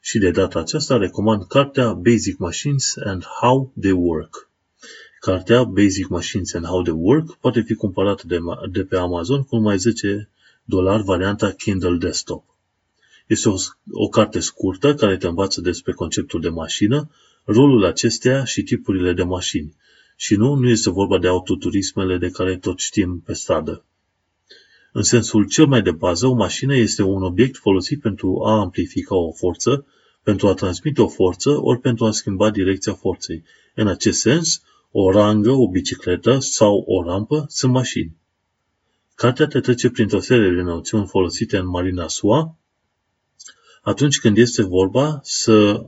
[0.00, 4.50] Și de data aceasta recomand cartea Basic Machines and How They Work.
[5.20, 8.38] Cartea Basic Machines and How They Work poate fi cumpărată de,
[8.70, 10.28] de pe Amazon cu numai 10
[10.64, 12.44] dolari varianta Kindle Desktop.
[13.26, 13.54] Este o,
[13.92, 17.10] o carte scurtă care te învață despre conceptul de mașină,
[17.50, 19.76] rolul acesteia și tipurile de mașini.
[20.16, 23.84] Și nu, nu este vorba de autoturismele de care tot știm pe stradă.
[24.92, 29.16] În sensul cel mai de bază, o mașină este un obiect folosit pentru a amplifica
[29.16, 29.86] o forță,
[30.22, 33.42] pentru a transmite o forță, ori pentru a schimba direcția forței.
[33.74, 38.16] În acest sens, o rangă, o bicicletă sau o rampă sunt mașini.
[39.14, 42.56] Cartea te trece printr-o serie de noțiuni folosite în Marina SUA,
[43.82, 45.86] atunci când este vorba să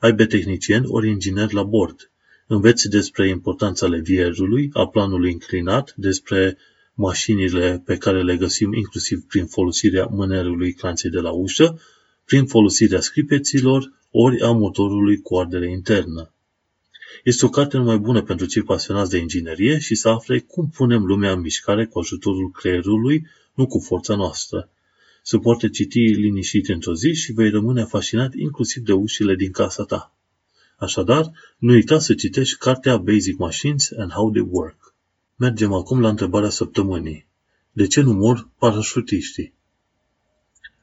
[0.00, 2.10] aibă tehnicieni ori ingineri la bord.
[2.46, 6.56] Înveți despre importanța levierului, a planului inclinat, despre
[6.94, 11.80] mașinile pe care le găsim inclusiv prin folosirea mânerului clanței de la ușă,
[12.24, 16.32] prin folosirea scripeților, ori a motorului cu ardere internă.
[17.24, 21.04] Este o carte numai bună pentru cei pasionați de inginerie și să afle cum punem
[21.04, 24.68] lumea în mișcare cu ajutorul creierului, nu cu forța noastră.
[25.22, 29.84] Se poate citi liniștit într-o zi și vei rămâne fascinat inclusiv de ușile din casa
[29.84, 30.14] ta.
[30.76, 34.94] Așadar, nu uita să citești cartea Basic Machines and How They Work.
[35.36, 37.26] Mergem acum la întrebarea săptămânii.
[37.72, 39.54] De ce nu mor parașutiștii?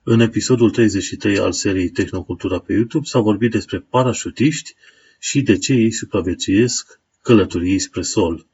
[0.03, 4.75] În episodul 33 al seriei Tehnocultura pe YouTube s-a vorbit despre parașutiști
[5.19, 8.47] și de ce ei supraviețuiesc călătoriei spre sol.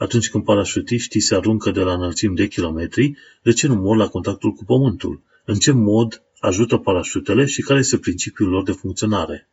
[0.00, 4.08] Atunci când parașutiștii se aruncă de la înălțimi de kilometri, de ce nu mor la
[4.08, 5.22] contactul cu pământul?
[5.44, 9.48] În ce mod ajută parașutele și care este principiul lor de funcționare?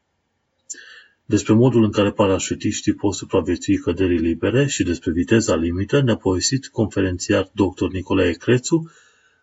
[1.25, 6.67] Despre modul în care parașutiștii pot supraviețui căderii libere și despre viteza limită ne-a povestit
[6.67, 7.85] conferențiar dr.
[7.91, 8.91] Nicolae Crețu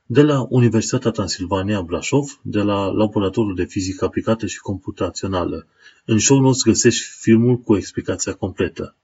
[0.06, 5.66] de la Universitatea Transilvania Brașov, de la Laboratorul de Fizică Aplicată și Computațională.
[6.04, 8.96] În show notes găsești filmul cu explicația completă.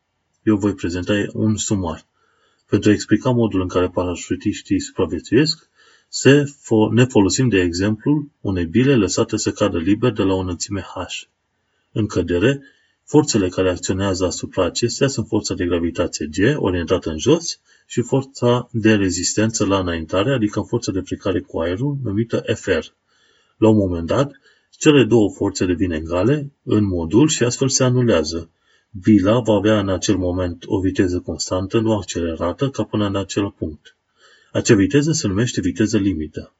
[0.43, 2.07] Eu voi prezenta un sumar.
[2.67, 5.69] Pentru a explica modul în care parașutiștii supraviețuiesc,
[6.09, 10.39] se fo- ne folosim de exemplul unei bile lăsate să cadă liber de la o
[10.39, 10.95] înălțime H.
[11.93, 12.63] În cădere,
[13.05, 18.69] forțele care acționează asupra acestea sunt forța de gravitație G, orientată în jos, și forța
[18.73, 22.85] de rezistență la înaintare, adică forța de plecare cu aerul, numită FR.
[23.57, 24.33] La un moment dat,
[24.71, 28.51] cele două forțe devin egale în modul și astfel se anulează.
[28.91, 33.51] Bila va avea în acel moment o viteză constantă, nu accelerată, ca până în acel
[33.51, 33.97] punct.
[34.53, 36.55] Acea viteză se numește viteză limită.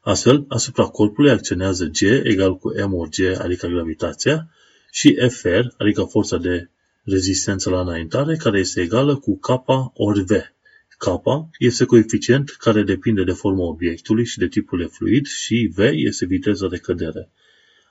[0.00, 4.50] Astfel, asupra corpului acționează G egal cu m ori G, adică gravitația,
[4.90, 6.68] și Fr, adică forța de
[7.04, 9.48] rezistență la înaintare, care este egală cu K
[9.94, 10.30] ori V.
[10.98, 11.06] K
[11.58, 16.26] este coeficient care depinde de forma obiectului și de tipul de fluid și V este
[16.26, 17.30] viteza de cădere.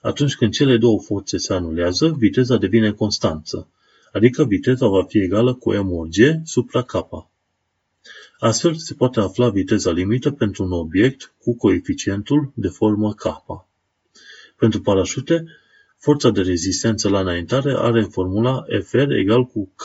[0.03, 3.67] Atunci când cele două forțe se anulează, viteza devine constanță,
[4.11, 7.07] adică viteza va fi egală cu m ori g supra k.
[8.39, 13.23] Astfel se poate afla viteza limită pentru un obiect cu coeficientul de formă k.
[14.57, 15.45] Pentru parașute,
[15.97, 19.83] forța de rezistență la înaintare are formula Fr egal cu K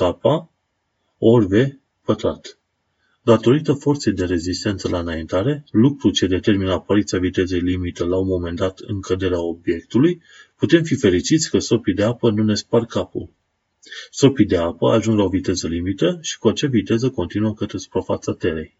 [1.18, 1.52] ori V
[2.04, 2.57] pătrat.
[3.28, 8.56] Datorită forței de rezistență la înaintare, lucru ce determină apariția vitezei limită la un moment
[8.56, 10.22] dat în căderea obiectului,
[10.56, 13.30] putem fi fericiți că sopii de apă nu ne spar capul.
[14.10, 18.32] Sopii de apă ajung la o viteză limită și cu acea viteză continuă către suprafața
[18.32, 18.76] terei.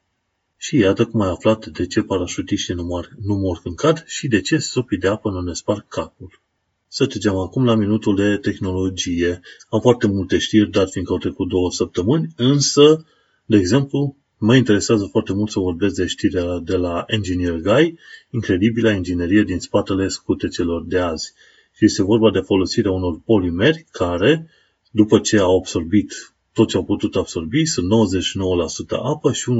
[0.57, 4.28] Și iată cum ai aflat de ce parașutiștii nu mor, nu mor când cad și
[4.28, 6.40] de ce sopii de apă nu ne spar capul.
[6.86, 9.40] Să trecem acum la minutul de tehnologie.
[9.68, 13.07] Am foarte multe știri, dar fiindcă au trecut două săptămâni, însă,
[13.46, 17.99] de exemplu, Mă interesează foarte mult să vorbesc de știrea de la Engineer Guy,
[18.30, 21.32] incredibilă inginerie din spatele scutecelor de azi.
[21.72, 24.51] Și este vorba de folosirea unor polimeri care,
[24.91, 26.12] după ce au absorbit
[26.59, 29.55] tot ce au putut absorbi, sunt 99% apă și 1%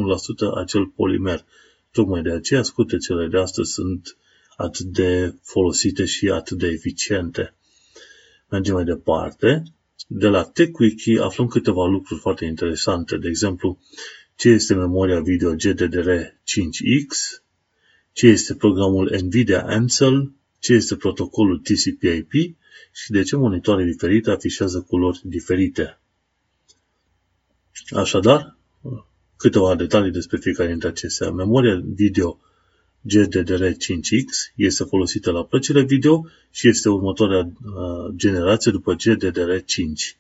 [0.55, 1.45] acel polimer.
[1.93, 4.17] Tocmai de aceea scutecele de astăzi sunt
[4.57, 7.55] atât de folosite și atât de eficiente.
[8.49, 9.63] Mergem mai departe.
[10.07, 13.17] De la TechWiki aflăm câteva lucruri foarte interesante.
[13.17, 13.79] De exemplu,
[14.39, 17.43] ce este memoria video GDDR5X,
[18.13, 22.33] ce este programul NVIDIA Ansel, ce este protocolul TCP/IP
[22.93, 25.99] și de ce monitoare diferite afișează culori diferite.
[27.91, 28.57] Așadar,
[29.37, 31.31] câteva detalii despre fiecare dintre acestea.
[31.31, 32.39] Memoria video
[33.09, 40.19] GDDR5X este folosită la plăcile video și este următoarea uh, generație după GDDR5.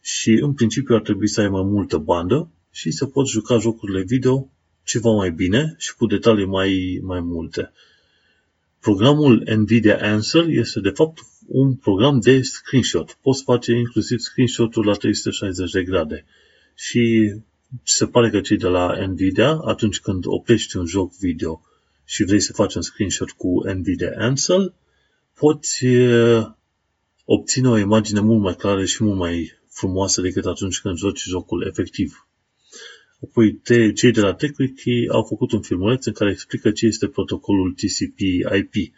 [0.00, 4.02] Și în principiu ar trebui să ai mai multă bandă, și să poți juca jocurile
[4.02, 4.50] video
[4.84, 7.72] ceva mai bine și cu detalii mai, mai multe.
[8.80, 13.18] Programul NVIDIA Answer este de fapt un program de screenshot.
[13.22, 16.24] Poți face inclusiv screenshot-uri la 360 de grade.
[16.74, 17.34] Și
[17.82, 21.62] se pare că cei de la NVIDIA, atunci când oprești un joc video
[22.04, 24.74] și vrei să faci un screenshot cu NVIDIA Ansel,
[25.34, 25.84] poți
[27.24, 31.66] obține o imagine mult mai clară și mult mai frumoasă decât atunci când joci jocul
[31.66, 32.27] efectiv.
[33.22, 37.06] Apoi te, cei de la TechWiki au făcut un filmuleț în care explică ce este
[37.06, 38.94] protocolul TCP/IP,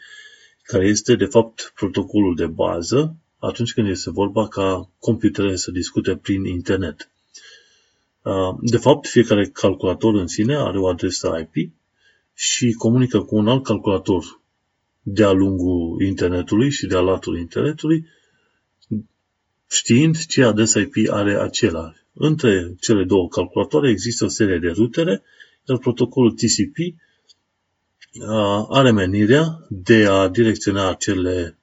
[0.62, 6.16] care este de fapt protocolul de bază atunci când este vorba ca computerele să discute
[6.16, 7.10] prin internet.
[8.60, 11.72] De fapt, fiecare calculator în sine are o adresă IP
[12.34, 14.40] și comunică cu un alt calculator
[15.02, 18.06] de-a lungul internetului și de-a latul internetului,
[19.70, 25.22] știind ce adresă IP are acela între cele două calculatoare există o serie de rutere,
[25.68, 26.76] iar protocolul TCP
[28.68, 31.58] are menirea de a direcționa acele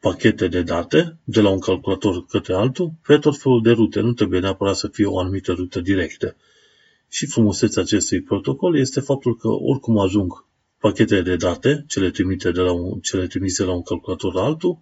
[0.00, 4.00] pachete de date de la un calculator către altul pe tot felul de rute.
[4.00, 6.36] Nu trebuie neapărat să fie o anumită rută directă.
[7.08, 10.44] Și frumusețea acestui protocol este faptul că oricum ajung
[10.78, 14.78] pachetele de date, cele, trimite de la un, cele trimise la un calculator la altul,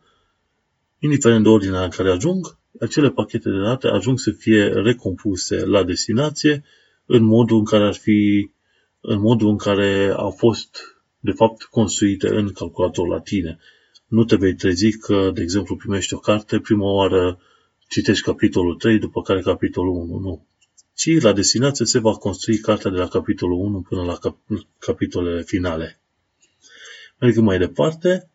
[0.99, 5.85] indiferent de ordinea în care ajung, acele pachete de date ajung să fie recompuse la
[5.85, 6.65] destinație
[7.07, 8.51] în modul în care ar fi
[9.01, 10.77] în modul în care au fost
[11.21, 13.59] de fapt construite în calculator la tine.
[14.07, 17.41] Nu te vei trezi că, de exemplu, primești o carte, prima oară
[17.89, 20.19] citești capitolul 3, după care capitolul 1.
[20.19, 20.47] Nu.
[20.95, 25.43] Ci la destinație se va construi cartea de la capitolul 1 până la cap- capitolele
[25.43, 26.01] finale.
[27.19, 28.31] Mergând mai departe,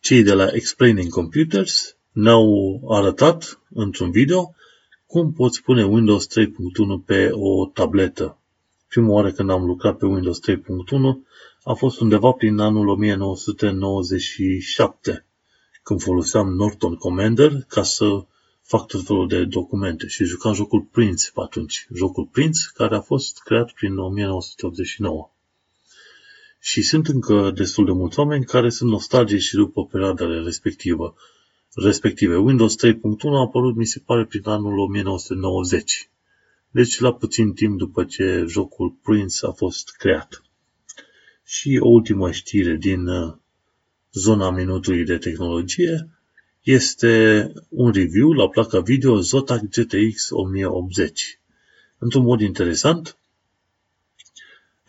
[0.00, 4.54] cei de la Explaining Computers ne-au arătat într-un video
[5.06, 6.30] cum poți pune Windows 3.1
[7.04, 8.38] pe o tabletă.
[8.88, 10.58] Prima oară când am lucrat pe Windows 3.1
[11.62, 15.26] a fost undeva prin anul 1997,
[15.82, 18.24] când foloseam Norton Commander ca să
[18.62, 21.86] fac tot felul de documente și jucam jocul Prince pe atunci.
[21.94, 25.30] Jocul Prince care a fost creat prin 1989.
[26.60, 31.14] Și sunt încă destul de mulți oameni care sunt nostalgici și după perioada respectivă
[31.74, 32.36] respective.
[32.36, 36.10] Windows 3.1 a apărut, mi se pare, prin anul 1990.
[36.70, 40.42] Deci la puțin timp după ce jocul Prince a fost creat.
[41.44, 43.34] Și o ultimă știre din uh,
[44.12, 46.08] zona minutului de tehnologie
[46.62, 51.40] este un review la placa video Zotac GTX 1080.
[51.98, 53.16] Într-un mod interesant,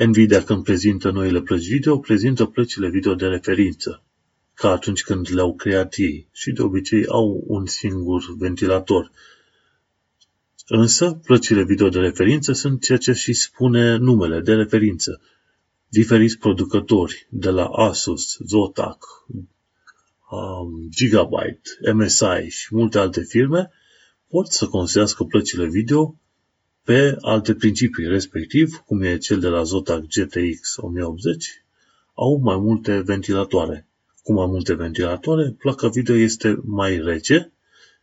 [0.06, 4.04] Nvidia când prezintă noile plăci video, prezintă plăcile video de referință,
[4.60, 9.12] ca atunci când le-au creat ei și de obicei au un singur ventilator.
[10.68, 15.22] Însă, plăcile video de referință sunt ceea ce și spune numele de referință.
[15.88, 19.06] Diferiți producători, de la Asus, Zotac,
[20.30, 23.72] um, Gigabyte, MSI și multe alte firme,
[24.28, 26.16] pot să construiască plăcile video
[26.84, 31.66] pe alte principii, respectiv, cum e cel de la Zotac GTX 1080,
[32.14, 33.89] au mai multe ventilatoare.
[34.30, 37.52] Cu mai multe ventilatoare, placa video este mai rece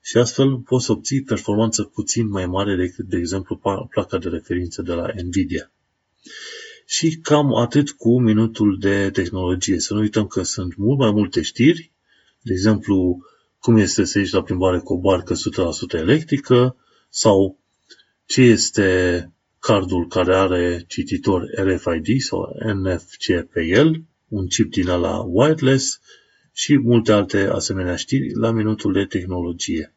[0.03, 3.61] și astfel poți obții performanță puțin mai mare decât, de exemplu,
[3.91, 5.73] placa de referință de la Nvidia.
[6.87, 9.79] Și cam atât cu minutul de tehnologie.
[9.79, 11.93] Să nu uităm că sunt mult mai multe știri,
[12.43, 13.19] de exemplu,
[13.59, 16.77] cum este să ieși la plimbare cu o barcă 100% electrică
[17.09, 17.59] sau
[18.25, 25.19] ce este cardul care are cititor RFID sau NFC pe el, un chip din ala
[25.19, 26.01] wireless
[26.53, 29.95] și multe alte asemenea știri la minutul de tehnologie.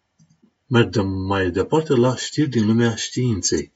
[0.68, 3.72] Mergem mai departe la știri din lumea științei.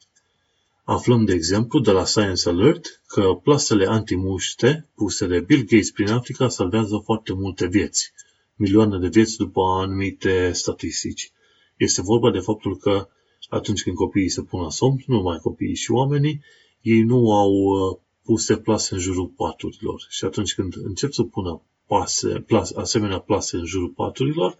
[0.84, 6.08] Aflăm, de exemplu, de la Science Alert că plasele antimuște puse de Bill Gates prin
[6.08, 8.12] Africa salvează foarte multe vieți.
[8.56, 11.32] Milioane de vieți după anumite statistici.
[11.76, 13.08] Este vorba de faptul că
[13.48, 16.42] atunci când copiii se pun la somn, nu numai copiii și oamenii,
[16.80, 20.06] ei nu au uh, puse plase în jurul paturilor.
[20.08, 24.56] Și atunci când încep să pună pase, plase, asemenea plase în jurul paturilor,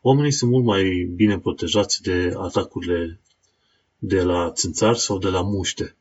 [0.00, 3.20] oamenii sunt mult mai bine protejați de atacurile
[3.98, 5.96] de la țânțari sau de la muște.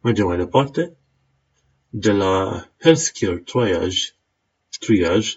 [0.00, 0.96] Mergem mai departe.
[1.88, 4.14] De la Healthcare Triage,
[4.78, 5.30] triage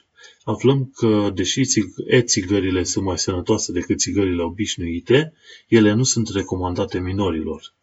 [0.43, 1.61] aflăm că, deși
[2.07, 5.33] e-țigările sunt mai sănătoase decât țigările obișnuite,
[5.67, 7.74] ele nu sunt recomandate minorilor.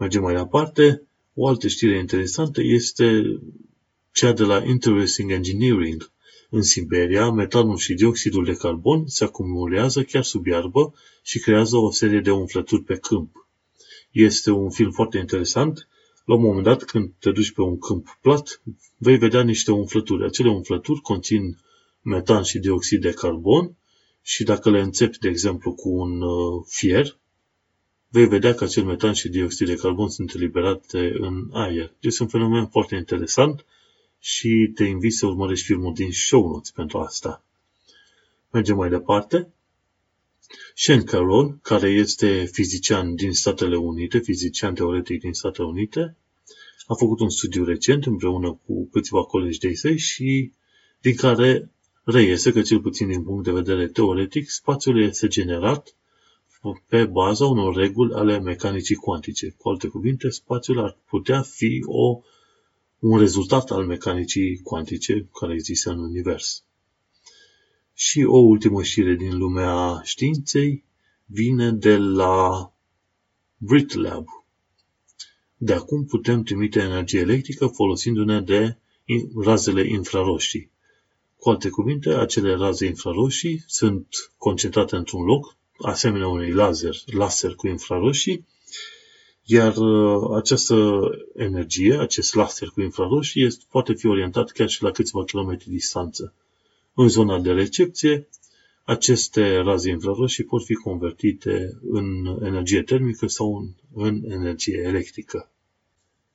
[0.00, 1.02] Mergem mai departe.
[1.34, 3.22] O altă știre interesantă este
[4.12, 6.12] cea de la Interesting Engineering.
[6.50, 11.90] În Siberia, metanul și dioxidul de carbon se acumulează chiar sub iarbă și creează o
[11.90, 13.48] serie de umflături pe câmp.
[14.10, 15.88] Este un film foarte interesant
[16.24, 18.62] la un moment dat, când te duci pe un câmp plat,
[18.96, 20.24] vei vedea niște umflături.
[20.24, 21.58] Acele umflături conțin
[22.02, 23.76] metan și dioxid de carbon
[24.22, 27.18] și dacă le înțepi, de exemplu, cu un uh, fier,
[28.12, 31.92] vei vedea că acel metan și dioxid de carbon sunt eliberate în aer.
[32.00, 33.64] Deci un fenomen foarte interesant
[34.18, 37.44] și te invit să urmărești filmul din show notes pentru asta.
[38.50, 39.48] Mergem mai departe.
[40.74, 46.16] Shane Carroll, care este fizician din Statele Unite, fizician teoretic din Statele Unite,
[46.86, 50.52] a făcut un studiu recent împreună cu câțiva colegi de săi și
[51.00, 51.70] din care
[52.04, 55.94] reiese că, cel puțin din punct de vedere teoretic, spațiul este generat
[56.86, 59.54] pe baza unor reguli ale mecanicii cuantice.
[59.58, 62.20] Cu alte cuvinte, spațiul ar putea fi o,
[62.98, 66.64] un rezultat al mecanicii cuantice care există în univers.
[67.94, 70.84] Și o ultimă știre din lumea științei
[71.24, 72.72] vine de la
[73.56, 74.26] BritLab.
[75.56, 78.76] De acum putem trimite energie electrică folosindu-ne de
[79.44, 80.70] razele infraroșii.
[81.36, 84.06] Cu alte cuvinte, acele raze infraroșii sunt
[84.38, 88.46] concentrate într-un loc, asemenea unui laser, laser cu infraroșii,
[89.44, 91.00] iar uh, această
[91.36, 96.34] energie, acest laser cu infraroșii, este, poate fi orientat chiar și la câțiva kilometri distanță.
[96.94, 98.28] În zona de recepție,
[98.84, 103.68] aceste raze infraroșii pot fi convertite în energie termică sau în,
[104.04, 105.50] în energie electrică.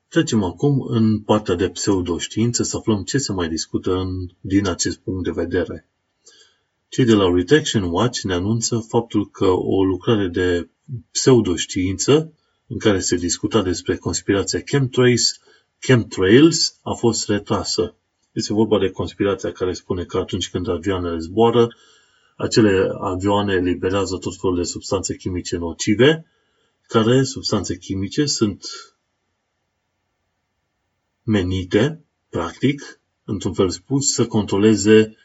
[0.07, 4.97] Trecem acum în partea de pseudoștiință să aflăm ce se mai discută în, din acest
[4.97, 5.87] punct de vedere.
[6.87, 10.69] Cei de la Retection Watch ne anunță faptul că o lucrare de
[11.11, 12.33] pseudoștiință
[12.67, 15.39] în care se discuta despre conspirația chemtrails,
[15.79, 17.95] chemtrails a fost retrasă.
[18.31, 21.67] Este vorba de conspirația care spune că atunci când avioanele zboară,
[22.37, 26.25] acele avioane eliberează tot felul de substanțe chimice nocive,
[26.87, 28.65] care substanțe chimice sunt
[31.23, 35.15] menite, practic, într-un fel spus, să controleze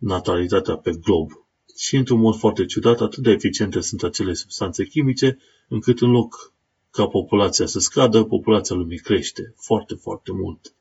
[0.00, 1.30] natalitatea pe glob.
[1.76, 5.38] Și într-un mod foarte ciudat, atât de eficiente sunt acele substanțe chimice,
[5.68, 6.52] încât în loc
[6.90, 10.74] ca populația să scadă, populația lumii crește foarte, foarte mult.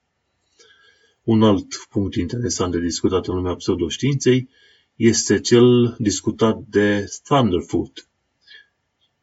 [1.23, 4.49] Un alt punct interesant de discutat în lumea pseudoștiinței
[4.95, 8.07] este cel discutat de Thunderfoot.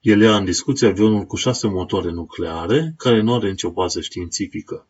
[0.01, 4.89] El ia în discuție avionul cu șase motoare nucleare, care nu are nicio bază științifică.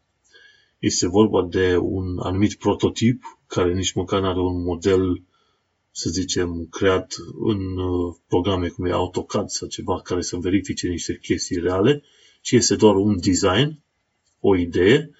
[0.78, 5.22] Este vorba de un anumit prototip, care nici măcar nu are un model,
[5.90, 11.18] să zicem, creat în uh, programe cum e AutoCAD sau ceva care să verifice niște
[11.22, 12.02] chestii reale,
[12.40, 13.82] ci este doar un design
[14.40, 15.10] o idee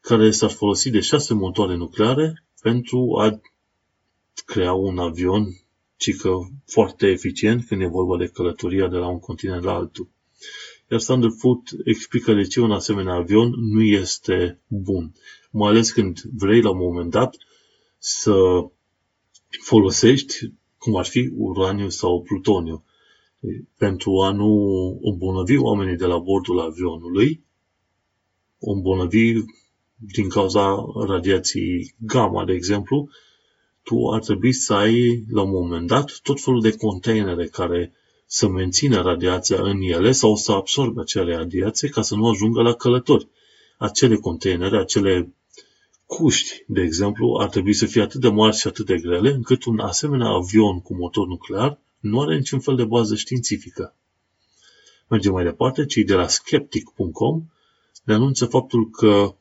[0.00, 3.40] care s-ar folosi de șase motoare nucleare pentru a
[4.44, 5.44] crea un avion
[5.96, 10.08] cică foarte eficient când e vorba de călătoria de la un continent la altul.
[10.90, 15.12] Iar Standard Food explică de ce un asemenea avion nu este bun.
[15.50, 17.36] Mai ales când vrei la un moment dat
[17.98, 18.64] să
[19.62, 22.84] folosești cum ar fi uraniu sau plutoniu.
[23.76, 24.50] Pentru a nu
[25.02, 27.44] îmbunăvi oamenii de la bordul avionului,
[28.58, 29.32] îmbunăvi
[29.94, 33.08] din cauza radiației gamma, de exemplu,
[33.82, 37.92] tu ar trebui să ai, la un moment dat, tot felul de containere care
[38.30, 42.74] să mențină radiația în ele sau să absorbe acele radiație ca să nu ajungă la
[42.74, 43.28] călători.
[43.78, 45.34] Acele containere, acele
[46.06, 49.64] cuști, de exemplu, ar trebui să fie atât de mari și atât de grele, încât
[49.64, 53.94] un asemenea avion cu motor nuclear nu are niciun fel de bază științifică.
[55.08, 57.44] Mergem mai departe, cei de la skeptic.com
[58.04, 59.34] ne anunță faptul că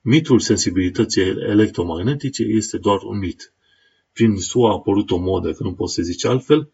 [0.00, 3.52] mitul sensibilității electromagnetice este doar un mit.
[4.12, 6.70] Prin SUA a apărut o modă, că nu pot să zice altfel,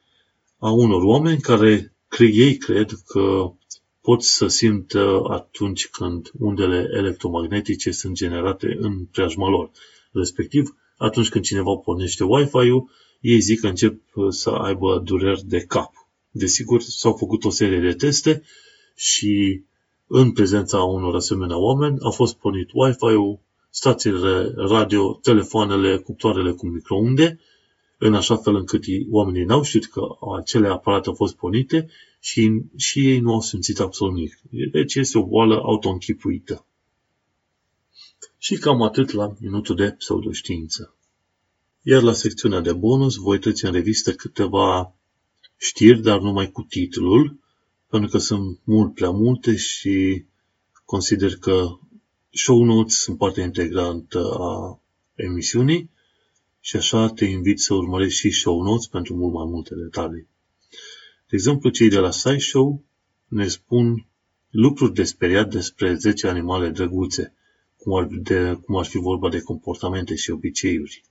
[0.65, 3.53] a unor oameni care ei cred că
[4.01, 9.71] pot să simtă atunci când undele electromagnetice sunt generate în preajma lor.
[10.12, 12.91] Respectiv, atunci când cineva pornește Wi-Fi-ul,
[13.21, 15.93] ei zic că încep să aibă dureri de cap.
[16.31, 18.43] Desigur, s-au făcut o serie de teste
[18.95, 19.62] și
[20.07, 23.39] în prezența unor asemenea oameni a fost pornit Wi-Fi-ul,
[23.71, 27.39] stațiile radio, telefoanele, cuptoarele cu microunde,
[28.07, 30.01] în așa fel încât oamenii n-au știut că
[30.39, 31.89] acele aparate au fost pornite
[32.21, 34.41] și, și ei nu au simțit absolut nimic.
[34.73, 36.67] Deci este o boală auto-închipuită.
[38.39, 40.95] Și cam atât la minutul de pseudoștiință.
[41.83, 44.95] Iar la secțiunea de bonus voi trece în revistă câteva
[45.57, 47.39] știri, dar numai cu titlul,
[47.89, 50.25] pentru că sunt mult prea multe și
[50.85, 51.79] consider că
[52.31, 54.81] show notes sunt parte integrantă a
[55.15, 55.93] emisiunii
[56.67, 60.29] și așa te invit să urmărești și show notes pentru mult mai multe detalii.
[61.29, 62.85] De exemplu, cei de la SciShow
[63.29, 64.07] ne spun
[64.51, 67.35] lucruri de speriat despre 10 animale drăguțe,
[67.77, 71.03] cum ar, de, cum ar fi vorba de comportamente și obiceiuri.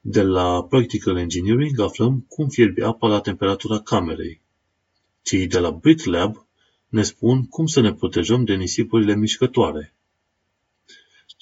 [0.00, 4.40] De la Practical Engineering aflăm cum fierbe apa la temperatura camerei.
[5.22, 6.46] Cei de la BritLab
[6.88, 9.94] ne spun cum să ne protejăm de nisipurile mișcătoare.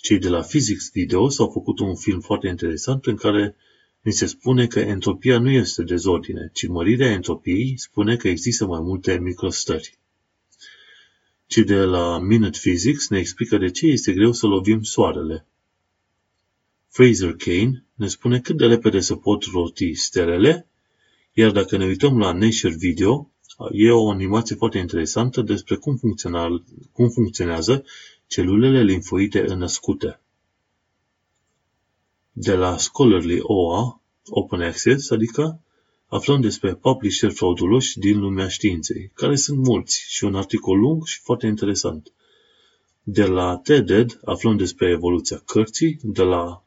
[0.00, 3.56] Cei de la Physics Video s-au făcut un film foarte interesant în care
[4.00, 8.80] ni se spune că entropia nu este dezordine, ci mărirea entropiei spune că există mai
[8.80, 9.98] multe microstări.
[11.46, 15.46] Cei de la Minute Physics ne explică de ce este greu să lovim soarele.
[16.88, 20.66] Fraser Kane ne spune cât de repede se pot roti stelele,
[21.32, 23.30] iar dacă ne uităm la Nature Video,
[23.72, 26.00] e o animație foarte interesantă despre cum,
[26.92, 27.84] cum funcționează
[28.28, 30.20] celulele limfoide înnăscute.
[32.32, 35.60] De la Scholarly OA, Open Access, adică,
[36.06, 41.20] aflăm despre publisher frauduloși din lumea științei, care sunt mulți și un articol lung și
[41.20, 42.12] foarte interesant.
[43.02, 46.64] De la TED aflăm despre evoluția cărții, de la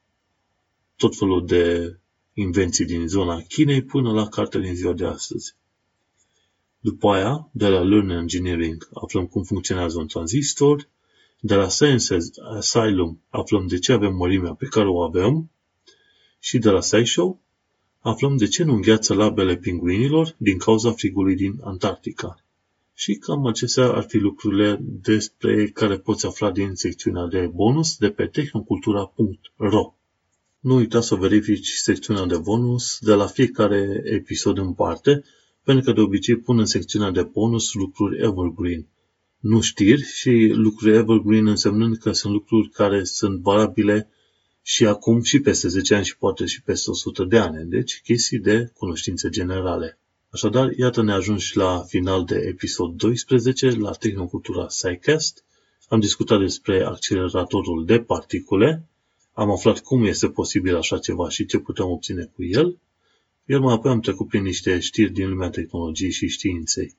[0.95, 1.95] tot felul de
[2.33, 5.55] invenții din zona Chinei până la cartea din ziua de astăzi.
[6.79, 10.87] După aia, de la Learn Engineering, aflăm cum funcționează un tranzistor,
[11.43, 12.17] de la Science
[12.57, 15.51] Asylum aflăm de ce avem mărimea pe care o avem
[16.39, 17.41] și de la SciShow
[17.99, 22.43] aflăm de ce nu îngheață labele pinguinilor din cauza frigului din Antarctica.
[22.93, 28.09] Și cam acestea ar fi lucrurile despre care poți afla din secțiunea de bonus de
[28.09, 29.93] pe tehnocultura.ro.
[30.59, 35.23] Nu uita să verifici secțiunea de bonus de la fiecare episod în parte,
[35.63, 38.87] pentru că de obicei pun în secțiunea de bonus lucruri evergreen.
[39.41, 44.09] Nu știri și lucruri evergreen însemnând că sunt lucruri care sunt valabile
[44.61, 47.69] și acum și peste 10 ani și poate și peste 100 de ani.
[47.69, 49.99] Deci chestii de cunoștințe generale.
[50.29, 55.43] Așadar, iată ne ajungi la final de episod 12 la Tehnocultura SciCast.
[55.87, 58.89] Am discutat despre acceleratorul de particule,
[59.33, 62.77] am aflat cum este posibil așa ceva și ce putem obține cu el,
[63.45, 66.95] iar mai apoi am trecut prin niște știri din lumea tehnologiei și științei.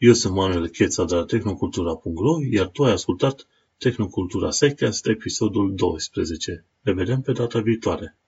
[0.00, 3.46] Eu sunt Manuel Cheța de la tehnocultura.ro, iar tu ai ascultat
[3.78, 6.64] Tehnocultura Secast, episodul 12.
[6.80, 8.18] Ne vedem pe data viitoare.